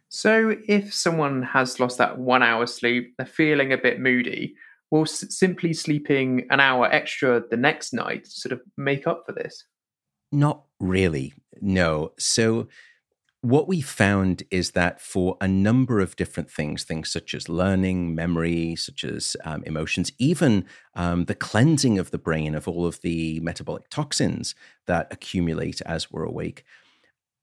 So, 0.09 0.55
if 0.67 0.93
someone 0.93 1.41
has 1.41 1.79
lost 1.79 1.97
that 1.97 2.19
one 2.19 2.43
hour 2.43 2.67
sleep, 2.67 3.15
they're 3.17 3.25
feeling 3.25 3.73
a 3.73 3.77
bit 3.77 3.99
moody, 3.99 4.55
will 4.91 5.03
s- 5.03 5.35
simply 5.35 5.73
sleeping 5.73 6.45
an 6.51 6.59
hour 6.59 6.85
extra 6.85 7.41
the 7.49 7.57
next 7.57 7.93
night 7.93 8.27
sort 8.27 8.53
of 8.53 8.61
make 8.77 9.07
up 9.07 9.23
for 9.25 9.31
this? 9.31 9.65
Not 10.31 10.65
really, 10.79 11.33
no. 11.61 12.11
So, 12.19 12.67
what 13.43 13.67
we 13.67 13.81
found 13.81 14.43
is 14.51 14.71
that 14.71 15.01
for 15.01 15.35
a 15.41 15.47
number 15.49 15.99
of 15.99 16.15
different 16.15 16.49
things, 16.49 16.85
things 16.85 17.11
such 17.11 17.33
as 17.33 17.49
learning, 17.49 18.15
memory, 18.15 18.73
such 18.77 19.03
as 19.03 19.35
um, 19.43 19.61
emotions, 19.65 20.13
even 20.17 20.65
um, 20.95 21.25
the 21.25 21.35
cleansing 21.35 21.99
of 21.99 22.11
the 22.11 22.17
brain 22.17 22.55
of 22.55 22.69
all 22.69 22.85
of 22.85 23.01
the 23.01 23.41
metabolic 23.41 23.89
toxins 23.89 24.55
that 24.87 25.11
accumulate 25.11 25.81
as 25.81 26.09
we're 26.09 26.23
awake, 26.23 26.63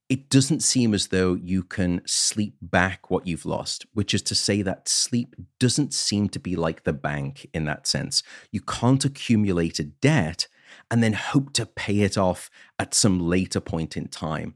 it 0.08 0.30
doesn't 0.30 0.62
seem 0.62 0.94
as 0.94 1.08
though 1.08 1.34
you 1.34 1.62
can 1.62 2.00
sleep 2.06 2.56
back 2.62 3.10
what 3.10 3.26
you've 3.26 3.44
lost, 3.44 3.84
which 3.92 4.14
is 4.14 4.22
to 4.22 4.34
say 4.34 4.62
that 4.62 4.88
sleep 4.88 5.36
doesn't 5.58 5.92
seem 5.92 6.30
to 6.30 6.38
be 6.38 6.56
like 6.56 6.84
the 6.84 6.94
bank 6.94 7.46
in 7.52 7.66
that 7.66 7.86
sense. 7.86 8.22
You 8.50 8.62
can't 8.62 9.04
accumulate 9.04 9.78
a 9.78 9.84
debt 9.84 10.48
and 10.90 11.02
then 11.02 11.12
hope 11.12 11.52
to 11.52 11.66
pay 11.66 12.00
it 12.00 12.16
off 12.16 12.48
at 12.78 12.94
some 12.94 13.20
later 13.20 13.60
point 13.60 13.98
in 13.98 14.08
time. 14.08 14.54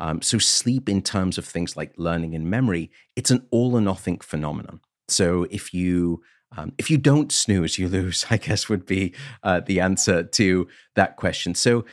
Um, 0.00 0.22
so, 0.22 0.38
sleep, 0.38 0.88
in 0.88 1.02
terms 1.02 1.38
of 1.38 1.44
things 1.44 1.76
like 1.76 1.92
learning 1.96 2.34
and 2.34 2.50
memory, 2.50 2.90
it's 3.14 3.30
an 3.30 3.46
all 3.50 3.76
or 3.76 3.80
nothing 3.80 4.18
phenomenon. 4.18 4.80
So, 5.08 5.46
if 5.50 5.72
you 5.72 6.22
um, 6.56 6.72
if 6.78 6.90
you 6.90 6.98
don't 6.98 7.30
snooze, 7.30 7.78
you 7.78 7.88
lose. 7.88 8.26
I 8.30 8.36
guess 8.36 8.68
would 8.68 8.86
be 8.86 9.14
uh, 9.42 9.60
the 9.60 9.80
answer 9.80 10.24
to 10.24 10.68
that 10.96 11.16
question. 11.16 11.54
So, 11.54 11.84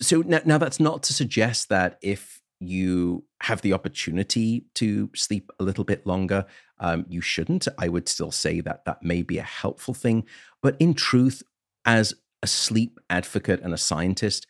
so 0.00 0.20
now, 0.22 0.40
now 0.44 0.58
that's 0.58 0.80
not 0.80 1.02
to 1.04 1.12
suggest 1.12 1.68
that 1.70 1.98
if 2.02 2.40
you 2.60 3.24
have 3.40 3.60
the 3.62 3.72
opportunity 3.72 4.66
to 4.74 5.10
sleep 5.14 5.50
a 5.58 5.64
little 5.64 5.84
bit 5.84 6.06
longer, 6.06 6.46
um, 6.78 7.04
you 7.08 7.20
shouldn't. 7.20 7.66
I 7.78 7.88
would 7.88 8.08
still 8.08 8.30
say 8.30 8.60
that 8.60 8.84
that 8.84 9.02
may 9.02 9.22
be 9.22 9.38
a 9.38 9.42
helpful 9.42 9.94
thing. 9.94 10.24
But 10.62 10.76
in 10.78 10.94
truth, 10.94 11.42
as 11.84 12.14
a 12.42 12.46
sleep 12.46 13.00
advocate 13.10 13.60
and 13.62 13.74
a 13.74 13.78
scientist, 13.78 14.46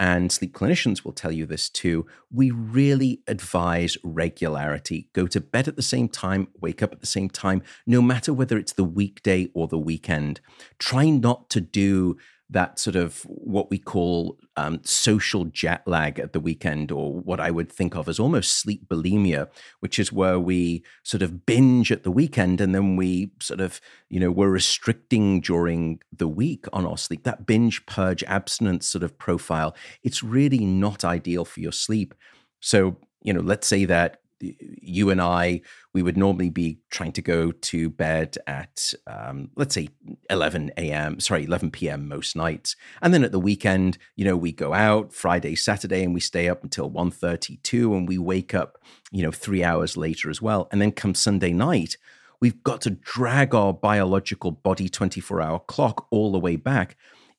and 0.00 0.32
sleep 0.32 0.52
clinicians 0.54 1.04
will 1.04 1.12
tell 1.12 1.32
you 1.32 1.46
this 1.46 1.68
too, 1.68 2.06
we 2.32 2.50
really 2.50 3.20
advise 3.28 3.96
regularity. 4.02 5.08
Go 5.12 5.26
to 5.28 5.40
bed 5.40 5.68
at 5.68 5.76
the 5.76 5.82
same 5.82 6.08
time, 6.08 6.48
wake 6.60 6.82
up 6.82 6.92
at 6.92 7.00
the 7.00 7.06
same 7.06 7.30
time, 7.30 7.62
no 7.86 8.02
matter 8.02 8.32
whether 8.32 8.58
it's 8.58 8.72
the 8.72 8.84
weekday 8.84 9.48
or 9.54 9.68
the 9.68 9.78
weekend. 9.78 10.40
Try 10.78 11.10
not 11.10 11.48
to 11.50 11.60
do 11.60 12.16
that 12.50 12.78
sort 12.78 12.94
of 12.96 13.22
what 13.22 13.70
we 13.70 13.78
call 13.78 14.38
um, 14.56 14.80
social 14.84 15.46
jet 15.46 15.82
lag 15.86 16.18
at 16.18 16.32
the 16.32 16.40
weekend, 16.40 16.92
or 16.92 17.12
what 17.12 17.40
I 17.40 17.50
would 17.50 17.72
think 17.72 17.96
of 17.96 18.08
as 18.08 18.20
almost 18.20 18.58
sleep 18.58 18.86
bulimia, 18.86 19.48
which 19.80 19.98
is 19.98 20.12
where 20.12 20.38
we 20.38 20.84
sort 21.02 21.22
of 21.22 21.46
binge 21.46 21.90
at 21.90 22.02
the 22.02 22.10
weekend 22.10 22.60
and 22.60 22.74
then 22.74 22.96
we 22.96 23.30
sort 23.40 23.60
of, 23.60 23.80
you 24.08 24.20
know, 24.20 24.30
we're 24.30 24.50
restricting 24.50 25.40
during 25.40 26.00
the 26.16 26.28
week 26.28 26.66
on 26.72 26.86
our 26.86 26.98
sleep. 26.98 27.24
That 27.24 27.46
binge 27.46 27.84
purge 27.86 28.22
abstinence 28.24 28.86
sort 28.86 29.02
of 29.02 29.18
profile, 29.18 29.74
it's 30.02 30.22
really 30.22 30.64
not 30.64 31.04
ideal 31.04 31.44
for 31.44 31.60
your 31.60 31.72
sleep. 31.72 32.14
So, 32.60 32.98
you 33.22 33.32
know, 33.32 33.40
let's 33.40 33.66
say 33.66 33.86
that 33.86 34.20
you 34.58 35.10
and 35.10 35.20
I, 35.20 35.60
we 35.92 36.02
would 36.02 36.16
normally 36.16 36.50
be 36.50 36.78
trying 36.90 37.12
to 37.12 37.22
go 37.22 37.52
to 37.52 37.88
bed 37.88 38.36
at, 38.46 38.92
um, 39.06 39.50
let's 39.56 39.74
say, 39.74 39.88
11 40.30 40.72
a.m., 40.76 41.20
sorry, 41.20 41.44
11 41.44 41.70
p.m. 41.70 42.08
most 42.08 42.36
nights. 42.36 42.76
And 43.00 43.14
then 43.14 43.24
at 43.24 43.32
the 43.32 43.40
weekend, 43.40 43.98
you 44.16 44.24
know, 44.24 44.36
we 44.36 44.52
go 44.52 44.74
out 44.74 45.12
Friday, 45.12 45.54
Saturday, 45.54 46.02
and 46.02 46.14
we 46.14 46.20
stay 46.20 46.48
up 46.48 46.62
until 46.62 46.90
1.32 46.90 47.96
and 47.96 48.08
we 48.08 48.18
wake 48.18 48.54
up, 48.54 48.78
you 49.10 49.22
know, 49.22 49.32
three 49.32 49.64
hours 49.64 49.96
later 49.96 50.30
as 50.30 50.42
well. 50.42 50.68
And 50.70 50.80
then 50.80 50.92
come 50.92 51.14
Sunday 51.14 51.52
night, 51.52 51.96
we've 52.40 52.62
got 52.62 52.80
to 52.82 52.90
drag 52.90 53.54
our 53.54 53.72
biological 53.72 54.50
body 54.50 54.88
24 54.88 55.40
hour 55.40 55.58
clock 55.60 56.06
all 56.10 56.32
the 56.32 56.38
way 56.38 56.56
back 56.56 56.96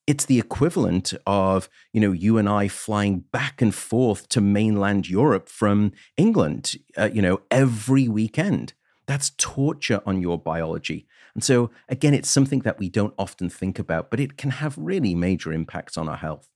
it's 0.08 0.26
the 0.26 0.40
equivalent 0.40 1.14
of 1.26 1.70
you 1.94 2.02
know 2.02 2.12
you 2.12 2.38
and 2.38 2.48
I 2.48 2.68
flying 2.68 3.20
back 3.32 3.62
and 3.62 3.74
forth 3.74 4.30
to 4.30 4.42
mainland 4.42 5.10
Europe 5.10 5.50
from 5.50 5.92
England, 6.18 6.76
uh, 6.98 7.10
you 7.12 7.22
know, 7.22 7.42
every 7.52 8.08
weekend. 8.08 8.74
That's 9.08 9.32
torture 9.38 10.02
on 10.06 10.20
your 10.20 10.40
biology. 10.40 11.08
And 11.36 11.44
so 11.44 11.70
again, 11.90 12.14
it's 12.14 12.30
something 12.30 12.62
that 12.62 12.80
we 12.80 12.90
don't 12.90 13.14
often 13.20 13.50
think 13.50 13.78
about, 13.78 14.10
but 14.10 14.20
it 14.20 14.38
can 14.38 14.52
have 14.52 14.76
really 14.78 15.14
major 15.14 15.54
impacts 15.54 15.98
on 15.98 16.10
our 16.10 16.18
health. 16.18 16.50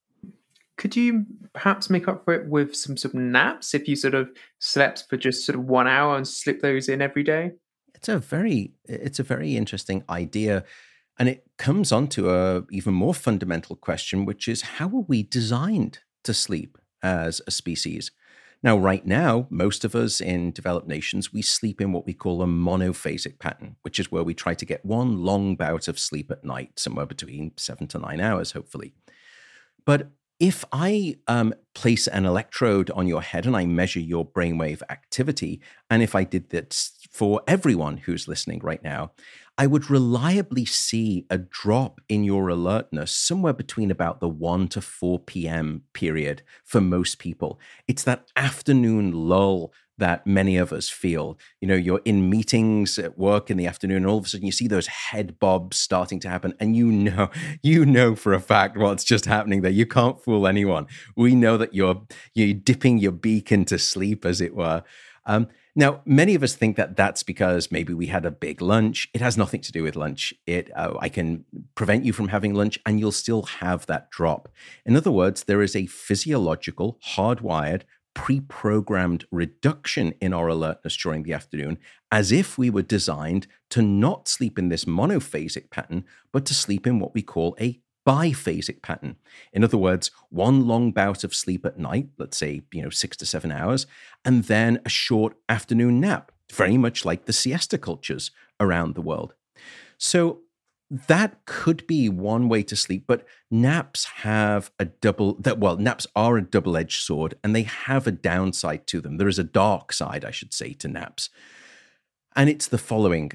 Could 0.77 0.95
you 0.95 1.25
perhaps 1.53 1.89
make 1.89 2.07
up 2.07 2.23
for 2.23 2.33
it 2.33 2.47
with 2.47 2.75
some 2.75 2.95
sort 2.95 3.13
of 3.13 3.19
naps 3.19 3.73
if 3.73 3.88
you 3.88 3.95
sort 3.95 4.15
of 4.15 4.29
slept 4.59 5.05
for 5.09 5.17
just 5.17 5.45
sort 5.45 5.59
of 5.59 5.65
one 5.65 5.88
hour 5.88 6.15
and 6.15 6.27
slip 6.27 6.62
those 6.62 6.88
in 6.88 7.01
every 7.01 7.23
day? 7.23 7.51
It's 7.93 8.07
a 8.07 8.17
very 8.17 8.71
it's 8.85 9.19
a 9.19 9.23
very 9.23 9.57
interesting 9.57 10.03
idea. 10.09 10.63
And 11.19 11.27
it 11.27 11.43
comes 11.58 11.91
on 11.91 12.08
to 12.10 12.32
a 12.32 12.63
even 12.71 12.93
more 12.93 13.13
fundamental 13.13 13.75
question, 13.75 14.25
which 14.25 14.47
is 14.47 14.62
how 14.62 14.86
are 14.88 15.05
we 15.08 15.21
designed 15.21 15.99
to 16.23 16.34
sleep 16.34 16.77
as 17.03 17.41
a 17.45 17.51
species? 17.51 18.12
Now, 18.63 18.77
right 18.77 19.05
now, 19.05 19.47
most 19.49 19.86
of 19.86 19.95
us 19.95 20.19
in 20.19 20.51
developed 20.51 20.88
nations, 20.88 21.32
we 21.32 21.41
sleep 21.41 21.79
in 21.82 21.91
what 21.91 22.05
we 22.05 22.13
call 22.13 22.41
a 22.41 22.45
monophasic 22.45 23.39
pattern, 23.39 23.75
which 23.84 23.99
is 23.99 24.12
where 24.12 24.23
we 24.23 24.34
try 24.34 24.53
to 24.53 24.65
get 24.65 24.86
one 24.86 25.23
long 25.23 25.55
bout 25.55 25.88
of 25.88 25.99
sleep 25.99 26.32
at 26.32 26.43
night, 26.43 26.79
somewhere 26.79 27.05
between 27.05 27.51
seven 27.58 27.88
to 27.88 27.99
nine 27.99 28.19
hours, 28.19 28.51
hopefully. 28.51 28.93
But 29.86 30.10
if 30.39 30.63
I 30.71 31.17
um, 31.28 31.54
place 31.75 32.08
an 32.08 32.25
electrode 32.25 32.89
on 32.91 33.08
your 33.08 33.21
head 33.21 33.45
and 33.45 33.58
I 33.58 33.65
measure 33.65 33.99
your 33.99 34.25
brainwave 34.25 34.82
activity, 34.89 35.62
and 35.89 36.02
if 36.02 36.15
I 36.15 36.23
did 36.23 36.49
that 36.52 36.73
for 37.12 37.41
everyone 37.47 37.97
who's 37.97 38.28
listening 38.28 38.60
right 38.60 38.82
now, 38.82 39.12
I 39.58 39.67
would 39.67 39.89
reliably 39.89 40.63
see 40.63 41.25
a 41.30 41.38
drop 41.38 41.99
in 42.08 42.23
your 42.23 42.47
alertness 42.47 43.12
somewhere 43.12 43.52
between 43.52 43.91
about 43.91 44.21
the 44.21 44.30
1 44.30 44.69
to 44.69 44.82
4 44.82 45.19
p.m. 45.19 45.84
period 45.91 46.43
for 46.63 46.80
most 46.80 47.19
people. 47.19 47.60
It's 47.86 48.04
that 48.04 48.32
afternoon 48.38 49.12
lull 49.12 49.73
that 49.99 50.25
many 50.25 50.57
of 50.57 50.73
us 50.73 50.89
feel. 50.89 51.38
You 51.62 51.67
know, 51.67 51.75
you're 51.75 52.01
in 52.03 52.29
meetings 52.29 52.97
at 52.97 53.17
work 53.17 53.49
in 53.49 53.57
the 53.57 53.67
afternoon, 53.67 53.97
and 53.97 54.07
all 54.07 54.17
of 54.17 54.25
a 54.25 54.29
sudden 54.29 54.45
you 54.45 54.51
see 54.51 54.67
those 54.67 54.88
head 54.88 55.39
bobs 55.39 55.77
starting 55.77 56.19
to 56.21 56.29
happen, 56.29 56.53
and 56.59 56.75
you 56.75 56.91
know, 56.91 57.29
you 57.63 57.85
know 57.85 58.15
for 58.15 58.33
a 58.33 58.39
fact 58.39 58.77
what's 58.77 59.03
just 59.03 59.25
happening 59.25 59.62
there. 59.62 59.71
You 59.71 59.85
can't 59.85 60.21
fool 60.21 60.47
anyone. 60.47 60.88
We 61.15 61.35
know 61.35 61.57
that 61.57 61.73
you're 61.73 62.01
you're 62.33 62.53
dipping 62.53 62.97
your 62.97 63.12
beak 63.12 63.51
into 63.51 63.77
sleep, 63.77 64.25
as 64.25 64.41
it 64.41 64.55
were. 64.55 64.83
Um, 65.25 65.47
now, 65.75 66.01
many 66.03 66.35
of 66.35 66.43
us 66.43 66.55
think 66.55 66.75
that 66.77 66.97
that's 66.97 67.23
because 67.23 67.71
maybe 67.71 67.93
we 67.93 68.07
had 68.07 68.25
a 68.25 68.31
big 68.31 68.62
lunch. 68.62 69.07
It 69.13 69.21
has 69.21 69.38
nothing 69.38 69.62
to 69.62 69.71
do 69.71 69.83
with 69.83 69.95
lunch. 69.95 70.33
It 70.47 70.71
uh, 70.75 70.95
I 70.99 71.09
can 71.09 71.45
prevent 71.75 72.03
you 72.03 72.12
from 72.12 72.29
having 72.29 72.53
lunch, 72.53 72.79
and 72.85 72.99
you'll 72.99 73.12
still 73.12 73.43
have 73.43 73.85
that 73.85 74.09
drop. 74.09 74.49
In 74.85 74.97
other 74.97 75.12
words, 75.12 75.43
there 75.43 75.62
is 75.62 75.75
a 75.75 75.85
physiological, 75.85 76.99
hardwired, 77.15 77.83
pre-programmed 78.13 79.25
reduction 79.31 80.13
in 80.19 80.33
our 80.33 80.47
alertness 80.47 80.97
during 80.97 81.23
the 81.23 81.33
afternoon, 81.33 81.77
as 82.11 82.31
if 82.31 82.57
we 82.57 82.69
were 82.69 82.81
designed 82.81 83.47
to 83.69 83.81
not 83.81 84.27
sleep 84.27 84.59
in 84.59 84.69
this 84.69 84.85
monophasic 84.85 85.69
pattern, 85.69 86.03
but 86.31 86.45
to 86.45 86.53
sleep 86.53 86.85
in 86.85 86.99
what 86.99 87.13
we 87.13 87.21
call 87.21 87.55
a 87.59 87.79
biphasic 88.07 88.81
pattern. 88.81 89.15
In 89.53 89.63
other 89.63 89.77
words, 89.77 90.09
one 90.29 90.67
long 90.67 90.91
bout 90.91 91.23
of 91.23 91.35
sleep 91.35 91.65
at 91.65 91.77
night, 91.77 92.09
let's 92.17 92.37
say, 92.37 92.61
you 92.71 92.81
know, 92.81 92.89
six 92.89 93.15
to 93.17 93.25
seven 93.25 93.51
hours, 93.51 93.85
and 94.25 94.45
then 94.45 94.79
a 94.85 94.89
short 94.89 95.35
afternoon 95.47 95.99
nap, 95.99 96.31
very 96.51 96.77
much 96.77 97.05
like 97.05 97.25
the 97.25 97.33
siesta 97.33 97.77
cultures 97.77 98.31
around 98.59 98.95
the 98.95 99.01
world. 99.01 99.33
So 99.97 100.39
that 100.89 101.45
could 101.45 101.86
be 101.86 102.10
one 102.10 102.49
way 102.49 102.63
to 102.63 102.75
sleep, 102.75 103.06
but 103.08 103.25
naps 103.52 104.06
have 104.06 104.71
a 104.80 104.86
double 104.86 105.36
that 105.36 105.60
well, 105.60 105.78
naps 105.78 106.08
are 106.15 106.38
a 106.38 106.41
double-edged 106.41 107.02
sword 107.02 107.36
and 107.43 107.56
they 107.56 107.63
have 107.63 108.08
a 108.08 108.12
downside 108.12 108.88
to 108.88 108.99
them. 108.99 109.17
There 109.17 109.28
is 109.28 109.39
a 109.39 109.43
dark 109.43 109.93
side, 109.93 110.25
I 110.25 110.32
should 110.32 110.54
say, 110.54 110.73
to 110.73 110.88
naps. 110.88 111.30
And 112.36 112.49
it's 112.49 112.67
the 112.67 112.78
following 112.78 113.32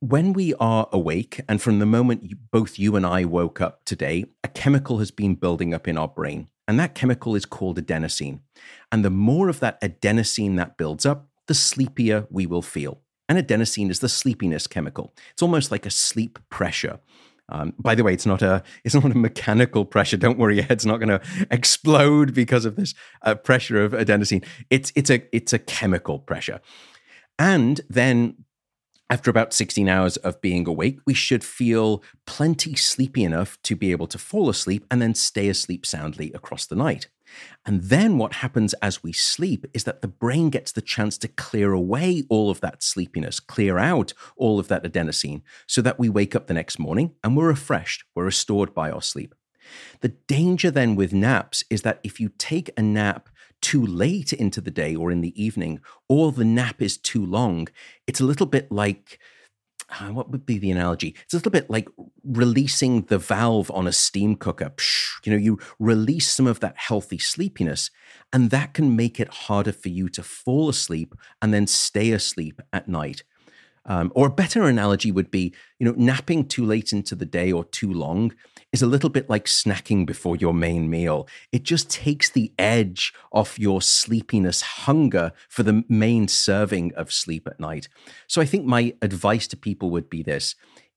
when 0.00 0.34
we 0.34 0.54
are 0.60 0.88
awake, 0.92 1.40
and 1.48 1.60
from 1.60 1.78
the 1.78 1.86
moment 1.86 2.22
you, 2.22 2.36
both 2.52 2.78
you 2.78 2.96
and 2.96 3.06
I 3.06 3.24
woke 3.24 3.60
up 3.60 3.84
today, 3.84 4.26
a 4.44 4.48
chemical 4.48 4.98
has 4.98 5.10
been 5.10 5.36
building 5.36 5.72
up 5.72 5.88
in 5.88 5.96
our 5.96 6.08
brain. 6.08 6.48
And 6.68 6.78
that 6.78 6.94
chemical 6.94 7.34
is 7.34 7.46
called 7.46 7.80
adenosine. 7.80 8.40
And 8.92 9.04
the 9.04 9.10
more 9.10 9.48
of 9.48 9.60
that 9.60 9.80
adenosine 9.80 10.56
that 10.56 10.76
builds 10.76 11.06
up, 11.06 11.28
the 11.46 11.54
sleepier 11.54 12.26
we 12.30 12.44
will 12.44 12.62
feel. 12.62 13.00
And 13.28 13.38
adenosine 13.38 13.90
is 13.90 14.00
the 14.00 14.08
sleepiness 14.08 14.66
chemical. 14.66 15.12
It's 15.32 15.42
almost 15.42 15.70
like 15.70 15.84
a 15.84 15.90
sleep 15.90 16.38
pressure. 16.48 17.00
Um, 17.48 17.74
by 17.78 17.94
the 17.94 18.02
way, 18.02 18.12
it's 18.12 18.26
not 18.26 18.42
a 18.42 18.62
it's 18.84 18.94
not 18.94 19.04
a 19.04 19.16
mechanical 19.16 19.84
pressure. 19.84 20.16
Don't 20.16 20.38
worry, 20.38 20.56
your 20.56 20.64
head's 20.64 20.86
not 20.86 20.98
going 20.98 21.08
to 21.08 21.20
explode 21.50 22.34
because 22.34 22.64
of 22.64 22.76
this 22.76 22.94
uh, 23.22 23.34
pressure 23.34 23.82
of 23.82 23.92
adenosine. 23.92 24.44
It's 24.70 24.92
it's 24.96 25.10
a 25.10 25.22
it's 25.34 25.52
a 25.52 25.58
chemical 25.58 26.18
pressure, 26.18 26.60
and 27.38 27.80
then 27.88 28.44
after 29.08 29.30
about 29.30 29.52
16 29.52 29.88
hours 29.88 30.16
of 30.18 30.40
being 30.40 30.66
awake, 30.66 30.98
we 31.06 31.14
should 31.14 31.44
feel 31.44 32.02
plenty 32.26 32.74
sleepy 32.74 33.22
enough 33.22 33.60
to 33.62 33.76
be 33.76 33.92
able 33.92 34.08
to 34.08 34.18
fall 34.18 34.48
asleep 34.48 34.84
and 34.90 35.00
then 35.00 35.14
stay 35.14 35.48
asleep 35.48 35.86
soundly 35.86 36.32
across 36.32 36.66
the 36.66 36.74
night. 36.74 37.08
And 37.64 37.82
then 37.82 38.18
what 38.18 38.34
happens 38.34 38.72
as 38.74 39.02
we 39.02 39.12
sleep 39.12 39.66
is 39.74 39.84
that 39.84 40.02
the 40.02 40.08
brain 40.08 40.50
gets 40.50 40.72
the 40.72 40.82
chance 40.82 41.18
to 41.18 41.28
clear 41.28 41.72
away 41.72 42.24
all 42.28 42.50
of 42.50 42.60
that 42.60 42.82
sleepiness, 42.82 43.40
clear 43.40 43.78
out 43.78 44.12
all 44.36 44.58
of 44.58 44.68
that 44.68 44.84
adenosine, 44.84 45.42
so 45.66 45.82
that 45.82 45.98
we 45.98 46.08
wake 46.08 46.34
up 46.34 46.46
the 46.46 46.54
next 46.54 46.78
morning 46.78 47.14
and 47.22 47.36
we're 47.36 47.48
refreshed, 47.48 48.04
we're 48.14 48.24
restored 48.24 48.74
by 48.74 48.90
our 48.90 49.02
sleep. 49.02 49.34
The 50.00 50.14
danger 50.28 50.70
then 50.70 50.94
with 50.96 51.12
naps 51.12 51.64
is 51.70 51.82
that 51.82 52.00
if 52.02 52.20
you 52.20 52.30
take 52.38 52.70
a 52.76 52.82
nap 52.82 53.28
too 53.60 53.84
late 53.84 54.32
into 54.32 54.60
the 54.60 54.70
day 54.70 54.94
or 54.94 55.10
in 55.10 55.20
the 55.20 55.42
evening, 55.42 55.80
or 56.08 56.32
the 56.32 56.44
nap 56.44 56.80
is 56.82 56.96
too 56.96 57.24
long, 57.24 57.68
it's 58.06 58.20
a 58.20 58.24
little 58.24 58.46
bit 58.46 58.70
like 58.70 59.18
uh, 59.88 60.08
what 60.08 60.30
would 60.30 60.44
be 60.44 60.58
the 60.58 60.70
analogy? 60.70 61.14
It's 61.24 61.34
a 61.34 61.36
little 61.36 61.52
bit 61.52 61.70
like 61.70 61.88
releasing 62.24 63.02
the 63.02 63.18
valve 63.18 63.70
on 63.70 63.86
a 63.86 63.92
steam 63.92 64.34
cooker. 64.34 64.70
Psh, 64.70 65.24
you 65.24 65.32
know, 65.32 65.38
you 65.38 65.58
release 65.78 66.28
some 66.28 66.46
of 66.46 66.60
that 66.60 66.76
healthy 66.76 67.18
sleepiness, 67.18 67.90
and 68.32 68.50
that 68.50 68.74
can 68.74 68.96
make 68.96 69.20
it 69.20 69.28
harder 69.28 69.72
for 69.72 69.88
you 69.88 70.08
to 70.10 70.22
fall 70.22 70.68
asleep 70.68 71.14
and 71.40 71.54
then 71.54 71.66
stay 71.66 72.10
asleep 72.10 72.60
at 72.72 72.88
night. 72.88 73.22
Um, 73.84 74.10
or 74.16 74.26
a 74.26 74.30
better 74.30 74.64
analogy 74.64 75.12
would 75.12 75.30
be, 75.30 75.54
you 75.78 75.86
know, 75.86 75.94
napping 75.96 76.46
too 76.46 76.64
late 76.64 76.92
into 76.92 77.14
the 77.14 77.24
day 77.24 77.52
or 77.52 77.64
too 77.64 77.92
long 77.92 78.32
is 78.76 78.82
a 78.82 78.86
little 78.86 79.08
bit 79.08 79.30
like 79.30 79.46
snacking 79.46 80.04
before 80.04 80.36
your 80.36 80.52
main 80.52 80.90
meal. 80.90 81.26
It 81.50 81.62
just 81.62 81.88
takes 81.88 82.28
the 82.28 82.52
edge 82.58 83.14
off 83.32 83.58
your 83.58 83.80
sleepiness 83.80 84.60
hunger 84.60 85.32
for 85.48 85.62
the 85.62 85.82
main 85.88 86.28
serving 86.28 86.92
of 86.94 87.10
sleep 87.10 87.46
at 87.46 87.58
night. 87.58 87.88
So 88.26 88.42
I 88.42 88.44
think 88.44 88.66
my 88.66 88.94
advice 89.00 89.46
to 89.48 89.56
people 89.56 89.88
would 89.92 90.10
be 90.10 90.22
this. 90.22 90.56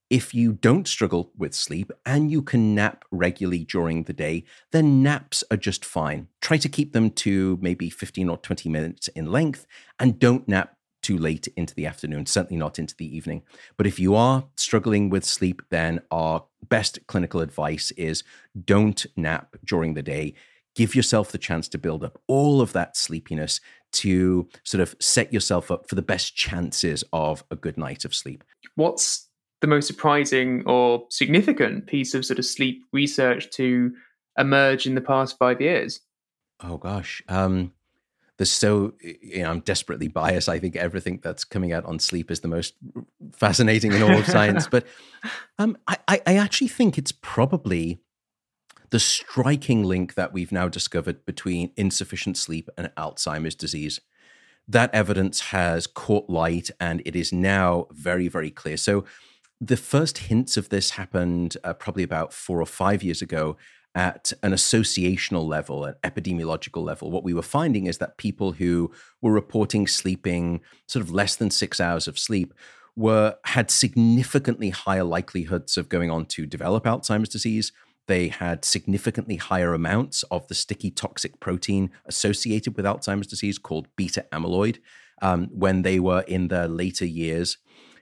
If 0.10 0.34
you 0.34 0.52
don't 0.52 0.89
struggle 0.89 1.32
with 1.38 1.54
sleep 1.54 1.89
and 2.06 2.30
you 2.30 2.42
can 2.42 2.76
nap 2.76 3.06
regularly 3.12 3.63
during 3.63 4.04
the 4.04 4.13
day, 4.13 4.44
then 4.72 5.02
naps 5.02 5.46
are 5.50 5.56
just 5.56 5.86
fine. 5.86 6.28
Try 6.42 6.58
to 6.58 6.68
keep 6.68 6.92
them 6.92 7.12
to 7.12 7.58
maybe 7.62 7.89
15 7.89 8.28
or 8.28 8.38
20 8.39 8.68
minutes 8.68 9.08
in 9.10 9.32
length 9.32 9.65
and 9.98 10.20
don't 10.20 10.50
nap 10.50 10.76
too 11.10 11.17
late 11.17 11.48
into 11.58 11.74
the 11.74 11.88
afternoon, 11.88 12.28
certainly 12.28 12.60
not 12.60 12.78
into 12.78 12.95
the 12.95 13.15
evening. 13.17 13.41
But 13.78 13.88
if 13.88 13.98
you 13.98 14.13
are 14.13 14.45
struggling 14.56 15.10
with 15.10 15.26
sleep, 15.26 15.63
then 15.72 16.02
our 16.12 16.45
best 16.67 17.00
clinical 17.08 17.41
advice 17.41 17.89
is 17.98 18.24
don't 18.63 19.04
nap 19.17 19.56
during 19.65 19.95
the 19.95 20.04
day. 20.04 20.36
Give 20.76 20.93
yourself 20.93 21.32
the 21.32 21.39
chance 21.39 21.67
to 21.69 21.80
build 21.80 22.04
up 22.04 22.22
all 22.28 22.62
of 22.62 22.74
that 22.74 22.95
sleepiness 22.95 23.60
to 23.93 24.48
sort 24.63 24.82
of 24.82 24.95
set 25.00 25.34
yourself 25.34 25.72
up 25.72 25.89
for 25.89 25.95
the 25.95 26.04
best 26.04 26.36
chances 26.36 27.04
of 27.12 27.43
a 27.50 27.56
good 27.56 27.76
night 27.76 28.06
of 28.06 28.13
sleep. 28.13 28.43
What's 28.76 29.30
the 29.62 29.67
most 29.67 29.88
surprising 29.88 30.62
or 30.67 31.08
significant 31.10 31.88
piece 31.88 32.13
of 32.13 32.24
sort 32.24 32.38
of 32.38 32.45
sleep 32.45 32.84
research 32.93 33.50
to 33.54 33.93
emerge 34.38 34.86
in 34.86 34.93
the 34.93 35.02
past 35.02 35.39
five 35.39 35.60
years? 35.60 36.02
Oh 36.62 36.78
gosh. 36.78 37.24
Um, 37.28 37.74
there's 38.39 38.49
so 38.49 38.93
you 39.02 39.43
know 39.43 39.52
I'm 39.52 39.60
desperately 39.60 40.08
biased. 40.08 40.47
I 40.47 40.60
think 40.60 40.78
everything 40.78 41.19
that's 41.21 41.43
coming 41.43 41.73
out 41.73 41.84
on 41.84 41.99
sleep 41.99 42.32
is 42.32 42.39
the 42.39 42.47
most 42.47 42.73
fascinating 43.34 43.91
in 43.91 44.02
all 44.02 44.17
of 44.17 44.25
science. 44.25 44.65
But 44.65 44.88
um, 45.60 45.78
I, 45.88 46.21
I 46.25 46.36
actually 46.38 46.69
think 46.69 46.97
it's 46.97 47.12
probably 47.12 47.99
the 48.91 48.99
striking 48.99 49.84
link 49.84 50.13
that 50.13 50.32
we've 50.32 50.54
now 50.54 50.69
discovered 50.69 51.25
between 51.25 51.73
insufficient 51.75 52.38
sleep 52.38 52.69
and 52.78 52.89
Alzheimer's 52.97 53.56
disease. 53.56 53.99
that 54.69 54.93
evidence 54.93 55.39
has 55.39 55.88
caught 55.88 56.30
light 56.30 56.69
and 56.80 57.02
it 57.04 57.15
is 57.15 57.34
now 57.34 57.88
very, 57.91 58.28
very 58.28 58.52
clear. 58.52 58.78
So, 58.78 59.04
the 59.60 59.75
first 59.75 60.19
hints 60.30 60.56
of 60.56 60.69
this 60.69 60.91
happened 60.91 61.58
uh, 61.65 61.73
probably 61.73 62.04
about 62.04 62.32
four 62.32 62.62
or 62.62 62.65
five 62.65 63.04
years 63.04 63.21
ago 63.21 63.58
at 64.00 64.32
an 64.44 64.54
associational 64.54 65.46
level, 65.46 65.84
an 65.84 65.94
epidemiological 66.06 66.82
level. 66.82 67.12
What 67.12 67.26
we 67.26 67.34
were 67.34 67.42
finding 67.42 67.86
is 67.86 67.98
that 67.98 68.18
people 68.18 68.54
who 68.54 68.94
were 69.22 69.34
reporting 69.34 69.88
sleeping 69.88 70.62
sort 70.88 71.04
of 71.04 71.12
less 71.12 71.36
than 71.36 71.52
six 71.52 71.82
hours 71.82 72.08
of 72.08 72.18
sleep 72.18 72.54
were 72.96 73.36
had 73.44 73.70
significantly 73.70 74.70
higher 74.70 75.04
likelihoods 75.04 75.76
of 75.78 75.90
going 75.90 76.10
on 76.10 76.28
to 76.28 76.46
develop 76.46 76.86
Alzheimer's 76.86 77.28
disease. 77.28 77.74
They 78.08 78.30
had 78.30 78.64
significantly 78.64 79.36
higher 79.36 79.74
amounts 79.74 80.24
of 80.32 80.48
the 80.48 80.56
sticky 80.56 80.92
toxic 80.92 81.42
protein 81.42 81.92
associated 82.06 82.78
with 82.78 82.86
Alzheimer's 82.86 83.28
disease 83.28 83.58
called 83.58 83.90
beta 83.98 84.26
amyloid 84.32 84.78
um, 85.22 85.50
when 85.52 85.82
they 85.82 86.00
were 86.00 86.22
in 86.22 86.48
their 86.48 86.70
later 86.70 87.06
years. 87.06 87.58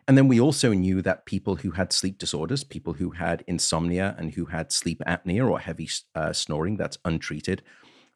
And 0.08 0.18
then 0.18 0.30
we 0.30 0.40
also 0.40 0.72
knew 0.72 1.02
that 1.02 1.26
people 1.26 1.58
who 1.58 1.72
had 1.72 1.92
sleep 1.92 2.18
disorders, 2.18 2.64
people 2.64 2.94
who 2.94 3.12
had 3.12 3.44
insomnia 3.46 4.16
and 4.18 4.34
who 4.34 4.46
had 4.46 4.72
sleep 4.72 5.02
apnea 5.06 5.50
or 5.50 5.60
heavy 5.60 5.90
uh, 6.16 6.32
snoring 6.32 6.78
that's 6.78 6.98
untreated, 7.04 7.62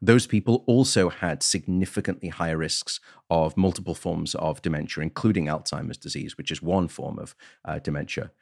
those 0.00 0.26
people 0.26 0.64
also 0.66 1.10
had 1.10 1.42
significantly 1.42 2.28
higher 2.28 2.56
risks 2.56 2.98
of 3.30 3.56
multiple 3.56 3.94
forms 3.94 4.34
of 4.34 4.60
dementia, 4.62 5.02
including 5.02 5.46
Alzheimer's 5.46 5.98
disease, 5.98 6.36
which 6.36 6.50
is 6.50 6.62
one 6.62 6.88
form 6.88 7.18
of 7.18 7.36
uh, 7.64 7.78
dementia. 7.78 8.32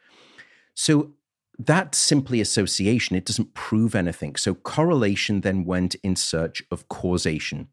So 0.74 1.12
that 1.58 1.94
simply 1.94 2.40
association, 2.40 3.16
it 3.16 3.26
doesn't 3.26 3.52
prove 3.52 3.94
anything. 3.94 4.36
So 4.36 4.54
correlation 4.54 5.42
then 5.42 5.64
went 5.64 5.96
in 5.96 6.16
search 6.16 6.62
of 6.70 6.88
causation. 6.88 7.68